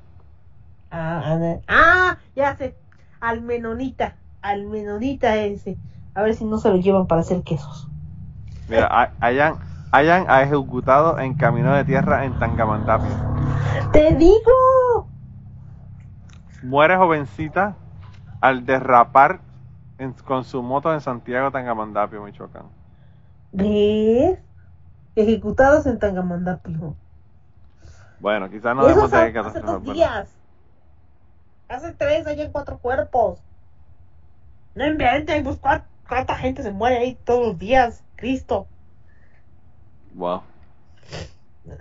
[0.92, 2.76] Ah, ah, ya sé.
[3.20, 4.16] Al menonita.
[4.42, 5.78] Al menonita ese.
[6.16, 7.88] A ver si no se lo llevan para hacer quesos.
[8.68, 9.60] Mira, ha- hayan,
[9.92, 13.12] hayan ejecutado en camino de tierra en Tangamandapio.
[13.94, 14.52] ¡Te digo!
[16.68, 17.76] Muere jovencita
[18.42, 19.40] al derrapar
[19.98, 22.66] en- con su moto en Santiago, Tangamandapio, Michoacán.
[23.54, 24.38] ¿Ves?
[25.16, 26.96] Ejecutados en Tangamandapio.
[28.20, 30.30] Bueno, quizás no debemos fue de hace dos días.
[31.70, 33.40] Hace tres, hay en cuatro cuerpos.
[34.76, 38.04] No inventen, pues cuán- cuánta gente se muere ahí todos los días.
[38.18, 38.68] Cristo.
[40.16, 40.42] Wow.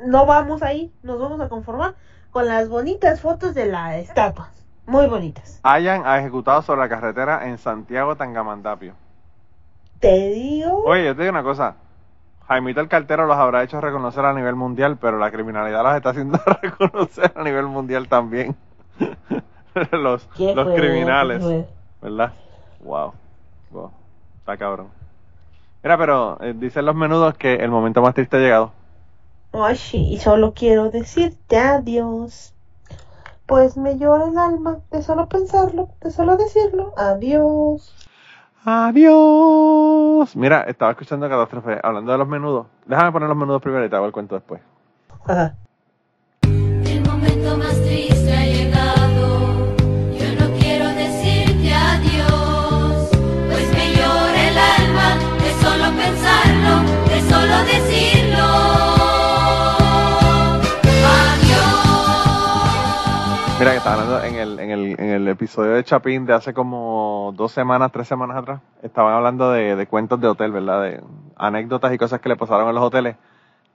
[0.06, 1.94] No vamos ahí, nos vamos a conformar
[2.30, 4.50] con las bonitas fotos de la estatua.
[4.86, 5.60] Muy bonitas.
[5.62, 8.94] Hayan ejecutado sobre la carretera en Santiago, Tangamandapio.
[10.00, 10.84] Te digo.
[10.84, 11.76] Oye, yo te digo una cosa.
[12.46, 16.10] Jaimito el cartero los habrá hecho reconocer a nivel mundial, pero la criminalidad los está
[16.10, 18.54] haciendo reconocer a nivel mundial también.
[19.92, 20.76] los ¿Qué los fue?
[20.76, 21.44] criminales.
[22.00, 22.32] ¿verdad?
[22.80, 23.12] Wow.
[23.72, 23.90] wow.
[24.38, 24.88] Está cabrón.
[25.82, 28.72] Mira, pero eh, dicen los menudos que el momento más triste ha llegado.
[29.74, 32.52] Sí, y solo quiero decirte adiós.
[33.46, 36.92] Pues me llora el alma de solo pensarlo, de solo decirlo.
[36.96, 37.94] Adiós.
[38.64, 40.34] Adiós.
[40.34, 42.66] Mira, estaba escuchando Catástrofe hablando de los menudos.
[42.86, 44.60] Déjame poner los menudos primero y te hago el cuento después.
[45.26, 45.54] Ajá.
[46.42, 49.76] El momento más triste ha llegado.
[50.18, 53.08] Yo no quiero decirte adiós,
[53.48, 58.15] pues me llora el alma de solo pensarlo, de solo decirlo.
[63.66, 66.54] Mira, que estaba hablando en el, en, el, en el episodio de Chapín de hace
[66.54, 68.60] como dos semanas, tres semanas atrás.
[68.80, 70.82] Estaban hablando de, de cuentos de hotel, ¿verdad?
[70.82, 71.02] De
[71.34, 73.16] anécdotas y cosas que le pasaron en los hoteles.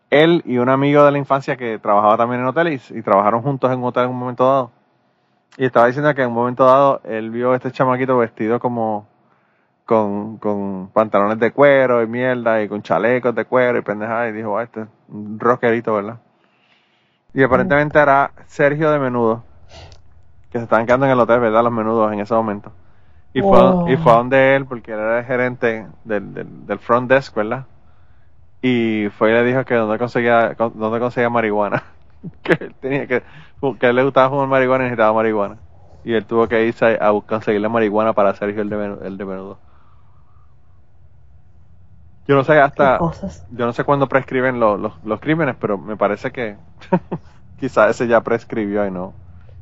[0.09, 3.41] Él y un amigo de la infancia que trabajaba también en hoteles y, y trabajaron
[3.41, 4.71] juntos en un hotel en un momento dado.
[5.57, 9.09] Y estaba diciendo que en un momento dado él vio a este chamaquito vestido como
[9.83, 14.31] con, con pantalones de cuero y mierda y con chalecos de cuero y pendejada y
[14.31, 16.15] dijo, "Ah, este es un rockerito, ¿verdad?
[17.33, 19.50] Y aparentemente era Sergio de Menudo,
[20.51, 21.63] que se estaban quedando en el hotel, ¿verdad?
[21.65, 22.73] Los menudos en ese momento.
[23.33, 26.79] Y, fue, y fue a donde él, porque él era el gerente del, del, del
[26.79, 27.67] front desk, ¿verdad?
[28.61, 31.83] Y fue y le dijo que dónde conseguía, con- dónde conseguía marihuana.
[32.43, 33.23] que él tenía que,
[33.79, 35.57] que él le gustaba fumar marihuana y necesitaba marihuana.
[36.03, 39.03] Y él tuvo que irse a, a buscar- conseguirle marihuana para Sergio el de, menu-
[39.05, 39.59] el de menudo.
[42.27, 43.03] Yo no sé hasta,
[43.49, 46.57] yo no sé cuándo prescriben los, los, los crímenes, pero me parece que
[47.57, 49.13] quizá ese ya prescribió y no,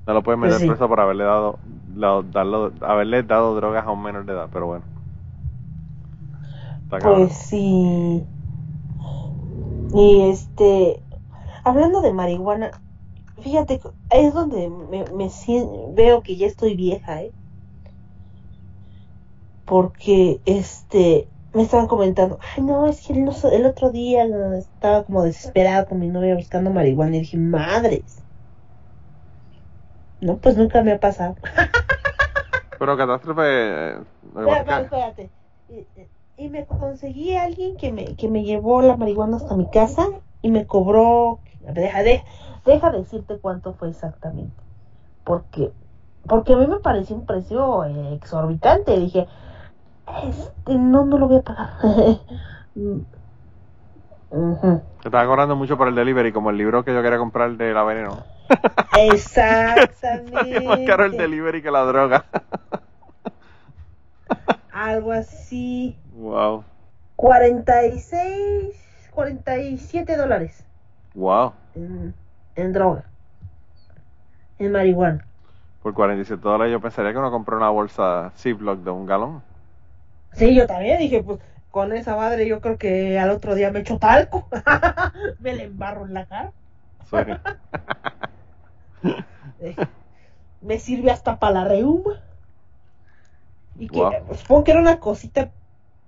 [0.10, 0.66] no lo pueden meter Pues sí.
[0.66, 1.60] preso por haberle dado,
[1.95, 4.86] la- darlo- haberle dado drogas a un menor de edad, pero bueno.
[6.97, 8.30] Pues sí.
[9.91, 11.03] Y este,
[11.64, 12.72] hablando de marihuana,
[13.38, 15.30] fíjate, es donde me, me
[15.93, 17.34] veo que ya estoy vieja, ¿eh?
[19.64, 24.26] Porque, este, me estaban comentando, ay no, es que el, el otro día
[24.57, 28.19] estaba como desesperada con mi novia buscando marihuana y dije, madres.
[30.22, 31.36] No, pues nunca me ha pasado.
[32.78, 33.98] Pero catástrofe, eh,
[34.36, 35.30] lo que pasa Espera, es que-
[35.76, 36.10] espérate.
[36.38, 39.70] Y, y me conseguí a alguien que me, que me llevó la marihuana hasta mi
[39.70, 40.08] casa
[40.42, 41.40] y me cobró.
[41.60, 42.24] Deja, de,
[42.66, 44.56] deja decirte cuánto fue exactamente.
[45.26, 45.72] Porque,
[46.28, 48.98] porque a mí me pareció un precio eh, exorbitante.
[48.98, 49.28] Dije,
[50.24, 51.70] este, no, no lo voy a pagar.
[54.30, 57.74] Te estaba cobrando mucho por el delivery, como el libro que yo quería comprar de
[57.74, 58.24] la veneno.
[58.98, 60.62] Exactamente.
[60.66, 62.26] Más caro el delivery que la droga.
[64.72, 65.98] Algo así.
[66.14, 66.64] wow,
[67.16, 70.64] 46, 47 dólares.
[71.16, 71.54] wow.
[71.76, 72.14] en,
[72.56, 73.04] en droga,
[74.60, 75.26] en marihuana.
[75.82, 79.42] Por 47 dólares yo pensaría que uno compró una bolsa Ziploc de un galón.
[80.34, 81.40] Sí, yo también dije, pues
[81.72, 84.48] con esa madre yo creo que al otro día me echo talco,
[85.40, 86.52] me le embarro en la cara,
[87.10, 87.18] Sí.
[89.62, 89.76] Eh,
[90.62, 92.22] me sirve hasta para la reuma.
[93.78, 94.14] Y que Guau.
[94.36, 95.50] supongo que era una cosita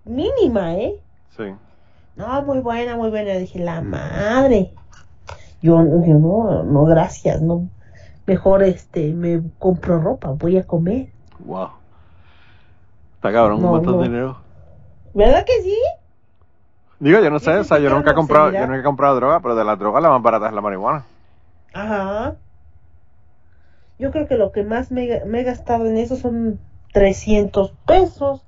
[0.06, 0.96] mínima, ¿eh?
[1.38, 1.44] sí.
[2.18, 3.32] No, muy buena, muy buena.
[3.34, 4.74] Dije, la madre.
[5.62, 7.68] Yo, yo no, no, gracias, no.
[8.28, 11.08] Mejor este, me compro ropa, voy a comer.
[11.40, 11.70] Wow.
[13.16, 13.98] Está cabrón, un No, montón no.
[14.00, 14.38] de dinero.
[15.14, 15.78] ¿Verdad que sí?
[17.00, 19.40] Digo, yo no sé, o sea, yo nunca he comprado, yo nunca he comprado droga,
[19.40, 21.04] pero de las drogas la más barata es la marihuana.
[21.74, 22.36] Ajá.
[23.98, 26.60] Yo creo que lo que más me, he- me he gastado en eso son
[26.94, 28.44] 300 pesos.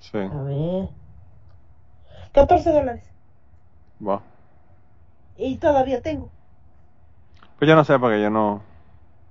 [0.00, 0.18] Sí.
[0.18, 0.88] A ver.
[2.32, 3.04] 14 dólares.
[4.00, 4.20] Wow.
[5.36, 6.28] Y todavía tengo.
[7.58, 8.62] Pues yo no sé, porque yo no,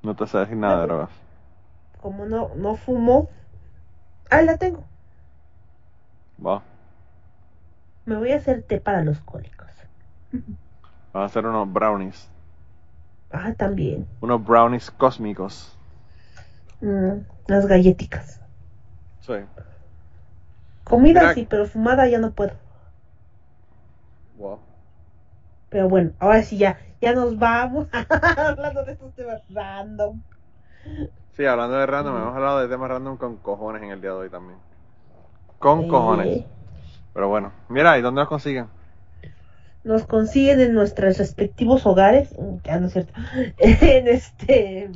[0.02, 1.10] no te sé decir nada de drogas.
[2.02, 3.30] Como no, no fumo.
[4.30, 4.84] Ahí la tengo.
[6.40, 6.62] Wow.
[8.06, 9.70] Me voy a hacer té para los cólicos.
[11.14, 12.30] Vas a hacer unos brownies.
[13.32, 14.08] Ah, también.
[14.22, 15.78] Unos brownies cósmicos.
[16.82, 18.40] Mm, las galletitas.
[19.22, 19.34] Sí.
[20.86, 22.54] Comida Mira- sí, pero fumada ya no puedo.
[24.38, 24.60] Wow.
[25.70, 27.88] Pero bueno, ahora sí ya, ya nos vamos.
[28.38, 30.22] Hablando de estos temas random.
[31.34, 34.16] Sí, hablando de random, hemos hablado de temas random con cojones en el día de
[34.18, 34.58] hoy también.
[35.60, 36.44] Con Eh, cojones.
[37.14, 38.68] Pero bueno, mira, ¿y dónde los consiguen?
[39.84, 42.34] Nos consiguen en nuestros respectivos hogares.
[42.38, 43.14] Mm, no es cierto.
[43.58, 44.90] en este.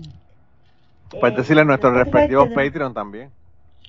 [1.12, 3.30] Puedes en decirle a nuestros respectivos Patreon también,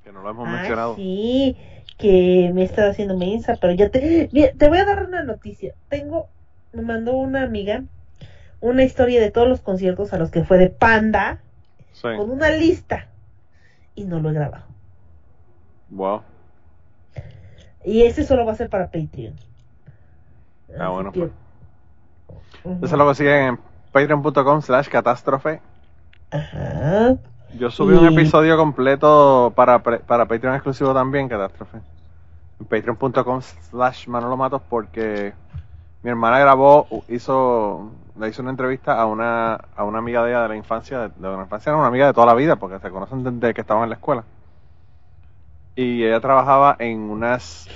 [0.04, 0.96] que no lo hemos Ah, mencionado.
[0.96, 1.56] sí,
[1.98, 4.28] que me estado haciendo mensa, pero ya te.
[4.32, 5.74] Mira, te voy a dar una noticia.
[5.88, 6.28] Tengo.
[6.72, 7.82] Me mandó una amiga
[8.62, 11.40] una historia de todos los conciertos a los que fue de Panda
[11.92, 12.08] Sí.
[12.16, 13.08] con una lista.
[13.94, 14.64] Y no lo he grabado.
[15.88, 16.22] Wow.
[17.84, 19.34] Y ese solo va a ser para Patreon.
[20.78, 21.32] Ah, Así bueno, que- pues.
[22.64, 22.84] Ujú.
[22.86, 23.58] Eso lo consiguen en
[23.92, 25.60] patreon.com slash catástrofe.
[26.30, 27.16] Ajá.
[27.58, 31.78] Yo subí un episodio completo para, para Patreon exclusivo también, catástrofe.
[32.60, 35.32] En patreon.com slash Manolo Matos porque
[36.02, 40.42] mi hermana grabó, hizo, le hizo una entrevista a una, a una amiga de ella
[40.42, 42.78] de la infancia, de, de la infancia, no, una amiga de toda la vida, porque
[42.78, 44.22] se conocen desde que estaban en la escuela.
[45.74, 47.68] Y ella trabajaba en unas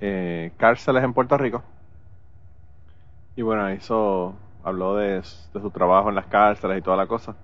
[0.00, 1.62] eh, cárceles en Puerto Rico.
[3.36, 4.34] Y bueno, hizo,
[4.64, 7.34] habló de, su trabajo en las cárceles y toda la cosa.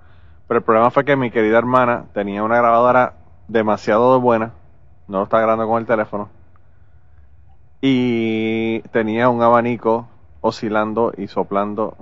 [0.47, 3.15] Pero el problema fue que mi querida hermana tenía una grabadora
[3.49, 4.53] demasiado buena,
[5.07, 6.29] no lo estaba grabando con el teléfono,
[7.81, 10.09] y tenía un abanico
[10.41, 11.97] oscilando y soplando,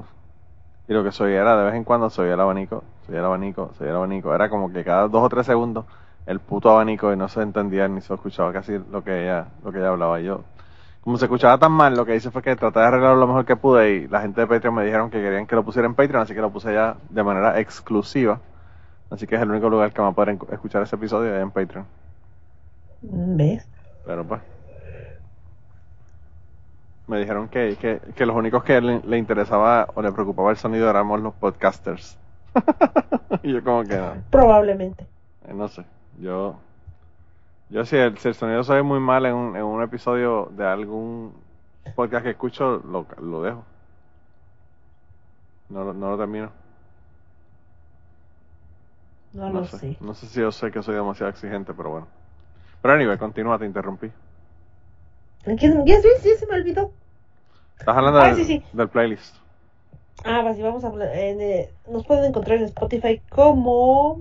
[0.88, 3.72] y lo que oía era de vez en cuando oía el abanico, oía el abanico,
[3.80, 5.84] oía el abanico, era como que cada dos o tres segundos
[6.27, 9.72] el puto abanico y no se entendía ni se escuchaba casi lo que ella, lo
[9.72, 10.20] que ella hablaba.
[10.20, 10.43] Yo,
[11.03, 13.45] como se escuchaba tan mal, lo que hice fue que traté de arreglarlo lo mejor
[13.45, 15.95] que pude y la gente de Patreon me dijeron que querían que lo pusiera en
[15.95, 18.41] Patreon, así que lo puse ya de manera exclusiva.
[19.11, 21.87] Así que es el único lugar que van a poder escuchar ese episodio en Patreon.
[23.03, 23.68] ¿Ves?
[24.05, 24.43] Pero pues.
[27.07, 30.57] Me dijeron que, que, que los únicos que le, le interesaba o le preocupaba el
[30.57, 32.18] sonido éramos los podcasters.
[33.45, 34.14] y yo como que no.
[34.31, 35.07] Probablemente.
[35.47, 35.85] Eh, No sé,
[36.21, 36.57] yo
[37.69, 40.47] yo si el, si el sonido se ve muy mal en un, en un episodio
[40.53, 41.35] de algún
[41.97, 43.64] podcast que escucho, lo, lo dejo.
[45.69, 46.51] No, lo- no lo termino.
[49.33, 49.97] No, lo sé.
[50.01, 52.07] No sé si yo sé que soy demasiado exigente, pero bueno.
[52.81, 54.11] Pero anyway, continúa, te interrumpí.
[55.45, 55.71] ¿En qué-
[56.03, 56.93] sí, sí, se me olvidó.
[57.79, 58.62] Estás hablando Ah, del, sí, sí.
[58.73, 59.37] del playlist.
[60.25, 61.09] Ah, pues sí, vamos a hablar.
[61.12, 64.21] eh, nos pueden encontrar en Spotify como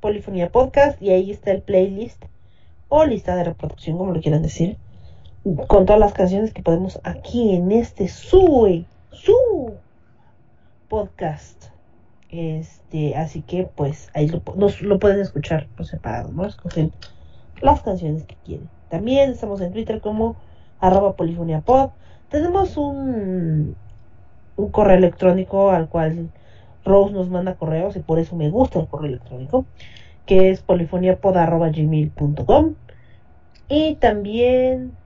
[0.00, 2.24] Polifonía Podcast y ahí está el playlist
[2.88, 4.76] o lista de reproducción, como lo quieran decir,
[5.66, 9.74] con todas las canciones que podemos aquí en este su su
[10.88, 11.66] podcast.
[12.30, 16.46] Este, así que pues ahí lo, nos, lo pueden escuchar por separado, ¿no?
[16.46, 16.92] Escogen
[17.60, 18.68] las canciones que quieren.
[18.90, 20.36] También estamos en Twitter como
[20.80, 21.90] arroba polifonía pod.
[22.30, 23.76] Tenemos un,
[24.56, 26.30] un correo electrónico al cual
[26.84, 29.66] Rose nos manda correos y por eso me gusta el correo electrónico,
[30.26, 32.74] que es polifoniapod.gmail.com
[33.68, 34.96] y también,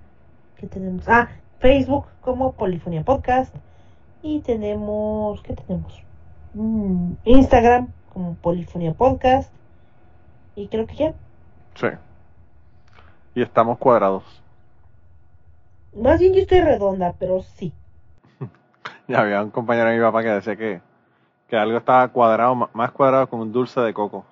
[0.56, 1.08] ¿qué tenemos?
[1.08, 3.54] Ah, Facebook como Polifonía Podcast
[4.22, 6.00] y tenemos, ¿qué tenemos?
[6.54, 9.52] Mm, Instagram como Polifonía Podcast
[10.54, 11.14] y creo que ya.
[11.74, 11.88] Sí.
[13.34, 14.22] Y estamos cuadrados.
[15.94, 17.72] Más bien yo estoy redonda, pero sí.
[19.08, 20.80] Ya había un compañero de mi papá que decía que,
[21.52, 24.24] que algo estaba cuadrado, más cuadrado con un dulce de coco.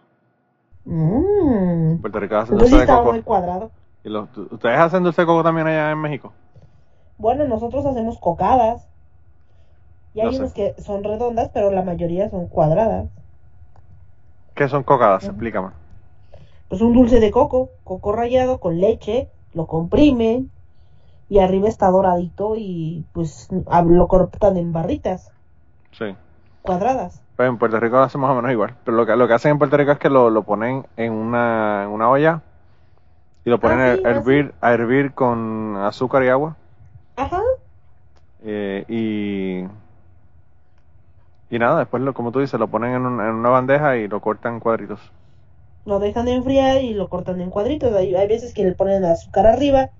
[0.87, 1.97] Mm.
[2.01, 3.13] Puerto Rico hacen dulce de coco.
[3.13, 3.71] muy cuadrado.
[4.03, 6.33] Y los, ¿Ustedes hacen dulce de coco también allá en México?
[7.19, 8.89] Bueno, nosotros hacemos cocadas.
[10.15, 13.11] Y hay unas que son redondas, pero la mayoría son cuadradas.
[14.55, 15.25] ¿Qué son cocadas?
[15.25, 15.33] Ujú.
[15.33, 15.69] Explícame.
[16.71, 20.51] Pues un dulce de coco, coco rallado con leche, lo comprimen
[21.29, 25.31] y arriba está doradito y pues lo cortan en barritas
[25.93, 26.17] Sí.
[26.63, 27.25] Cuadradas.
[27.37, 28.77] Pues en Puerto Rico lo hacen más o menos igual.
[28.85, 31.13] Pero lo que, lo que hacen en Puerto Rico es que lo, lo ponen en
[31.13, 32.43] una, en una olla
[33.45, 36.57] Y lo ponen Ah, a hervir, a hervir con azúcar y agua.
[37.17, 37.41] Ajá.
[38.43, 39.69] eh, y.
[41.51, 44.09] Y nada, después, lo, como tú dices, lo ponen en, un- en una bandeja y
[44.09, 45.13] lo cortan en cuadritos.
[45.85, 47.93] Lo dejan enfriar y lo cortan en cuadritos.
[47.95, 49.91] Hay, hay veces que le ponen azúcar arriba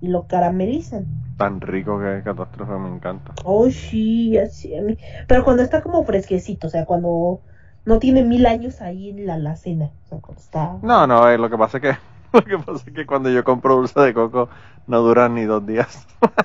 [0.00, 1.06] y lo caramelizan.
[1.36, 3.32] Tan rico que es catástrofe, me encanta.
[3.44, 4.96] Oh, sí, así a mí.
[5.28, 7.40] Pero cuando está como fresquecito, o sea, cuando
[7.84, 9.90] no tiene mil años ahí en la alacena.
[10.04, 10.76] O sea, cuando está.
[10.82, 11.96] No, no, eh, lo que pasa es que
[12.32, 14.48] lo que pasa es que cuando yo compro dulce de coco
[14.86, 16.06] no duran ni dos días.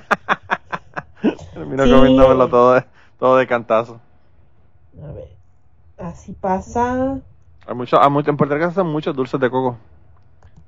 [1.54, 1.90] Termino Sí.
[1.90, 2.84] comiéndomelo todo de,
[3.18, 4.00] todo de cantazo.
[5.02, 5.28] A ver.
[5.98, 7.18] Así pasa.
[7.66, 9.78] Hay mucho, hay mucho- en Puerto Rico hacen muchos dulces de coco.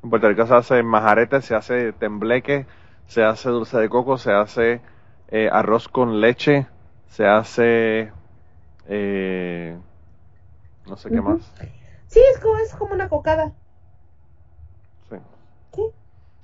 [0.05, 2.67] En Puerto Rico se hace majarete, se hace tembleque,
[3.07, 4.83] se hace dulce de coco, se hace
[5.29, 6.67] eh, arroz con leche,
[7.09, 8.13] se hace
[8.87, 9.79] eh,
[10.87, 11.41] no sé qué más.
[12.07, 13.53] Sí, es como, es como una cocada.
[15.09, 15.17] Sí.
[15.73, 15.83] Sí.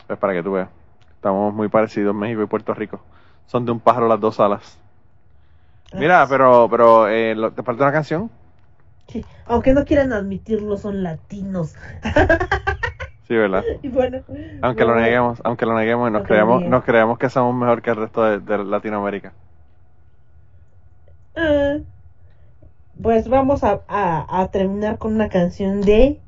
[0.09, 0.71] Es para que tú veas.
[1.15, 3.01] Estamos muy parecidos México y Puerto Rico.
[3.47, 4.79] Son de un pájaro las dos alas.
[5.93, 8.31] Mira, pero, pero eh, ¿te falta una canción?
[9.09, 11.75] Sí, Aunque no quieran admitirlo, son latinos.
[13.31, 13.71] Sí, ¿verdad?
[13.83, 14.25] Y bueno.
[14.61, 17.91] Aunque lo neguemos, aunque lo neguemos y nos creamos, nos creamos que somos mejor que
[17.91, 19.37] el resto de, de Latinoamérica.
[21.37, 21.79] ah,
[23.03, 26.23] pues vamos a, a, a terminar con una canción de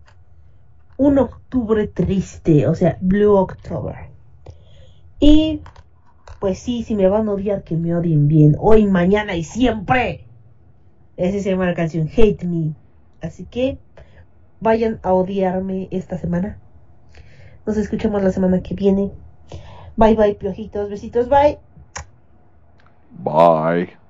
[0.97, 4.13] Un Octubre Triste, o sea, Blue October.
[5.21, 5.69] Y
[6.41, 8.57] pues sí, si me van a odiar, que me odien bien.
[8.59, 10.31] Hoy, mañana y siempre.
[11.17, 12.77] Esa se llama la canción Hate Me.
[13.23, 13.83] Así que
[14.61, 16.62] vayan a odiarme esta semana.
[17.67, 19.13] Nos escuchamos la semana que viene.
[19.97, 20.91] Bye bye, piojitos.
[20.91, 21.59] Besitos, bye.
[23.11, 24.02] Bye.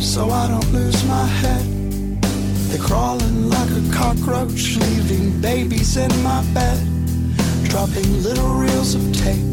[0.00, 1.64] So I don't lose my head.
[2.68, 6.78] They're crawling like a cockroach, leaving babies in my bed.
[7.64, 9.46] Dropping little reels of tape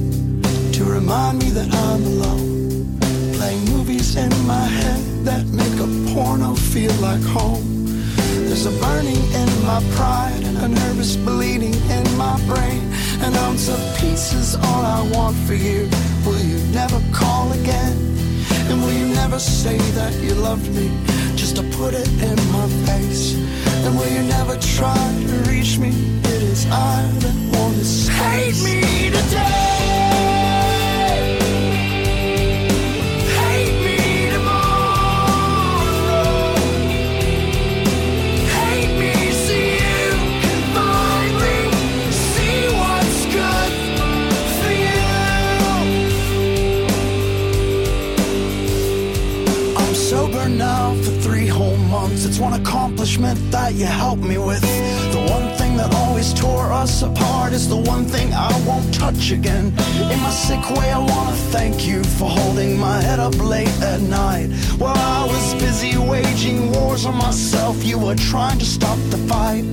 [0.73, 2.97] to remind me that I'm alone.
[3.33, 7.63] Playing movies in my head that make a porno feel like home.
[8.47, 12.81] There's a burning in my pride and a nervous bleeding in my brain.
[13.21, 15.87] An ounce of peace is all I want for you.
[16.25, 18.06] Will you never call again?
[18.69, 20.91] And will you never say that you loved me
[21.35, 23.35] just to put it in my face?
[23.85, 25.89] And will you never try to reach me?
[26.33, 29.76] It is I that want to hate me today.
[53.67, 54.61] That you helped me with.
[55.11, 59.31] The one thing that always tore us apart is the one thing I won't touch
[59.31, 59.65] again.
[60.13, 63.99] In my sick way, I wanna thank you for holding my head up late at
[63.99, 64.47] night.
[64.77, 69.65] While I was busy waging wars on myself, you were trying to stop the fight.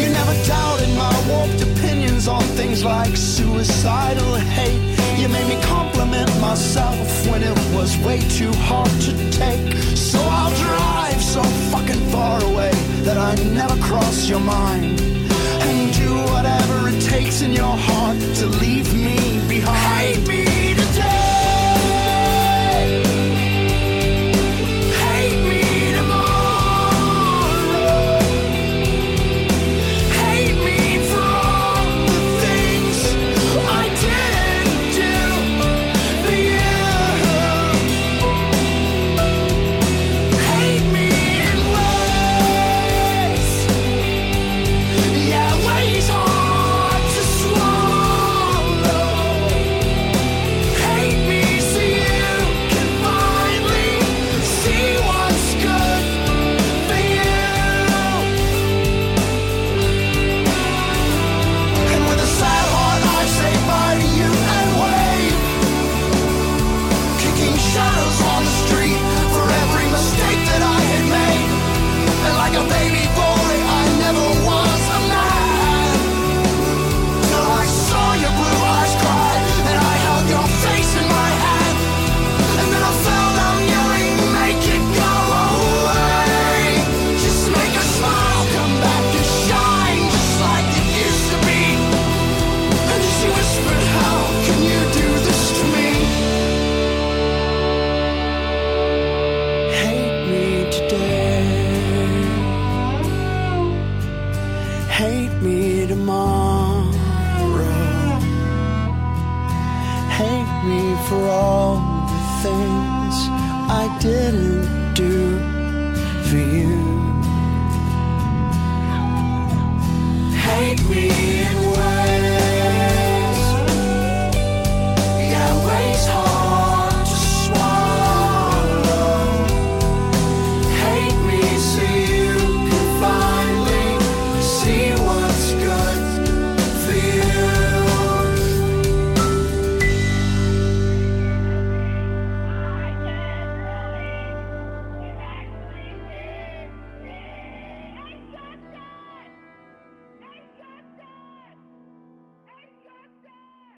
[0.00, 4.82] You never doubted my warped opinions on things like suicidal hate.
[5.20, 9.64] You made me compliment myself when it was way too hard to take.
[9.94, 12.77] So I'll drive so fucking far away
[13.08, 15.00] that I never cross your mind.
[15.00, 20.18] And do whatever it takes in your heart to leave me behind.
[20.18, 20.47] Hate me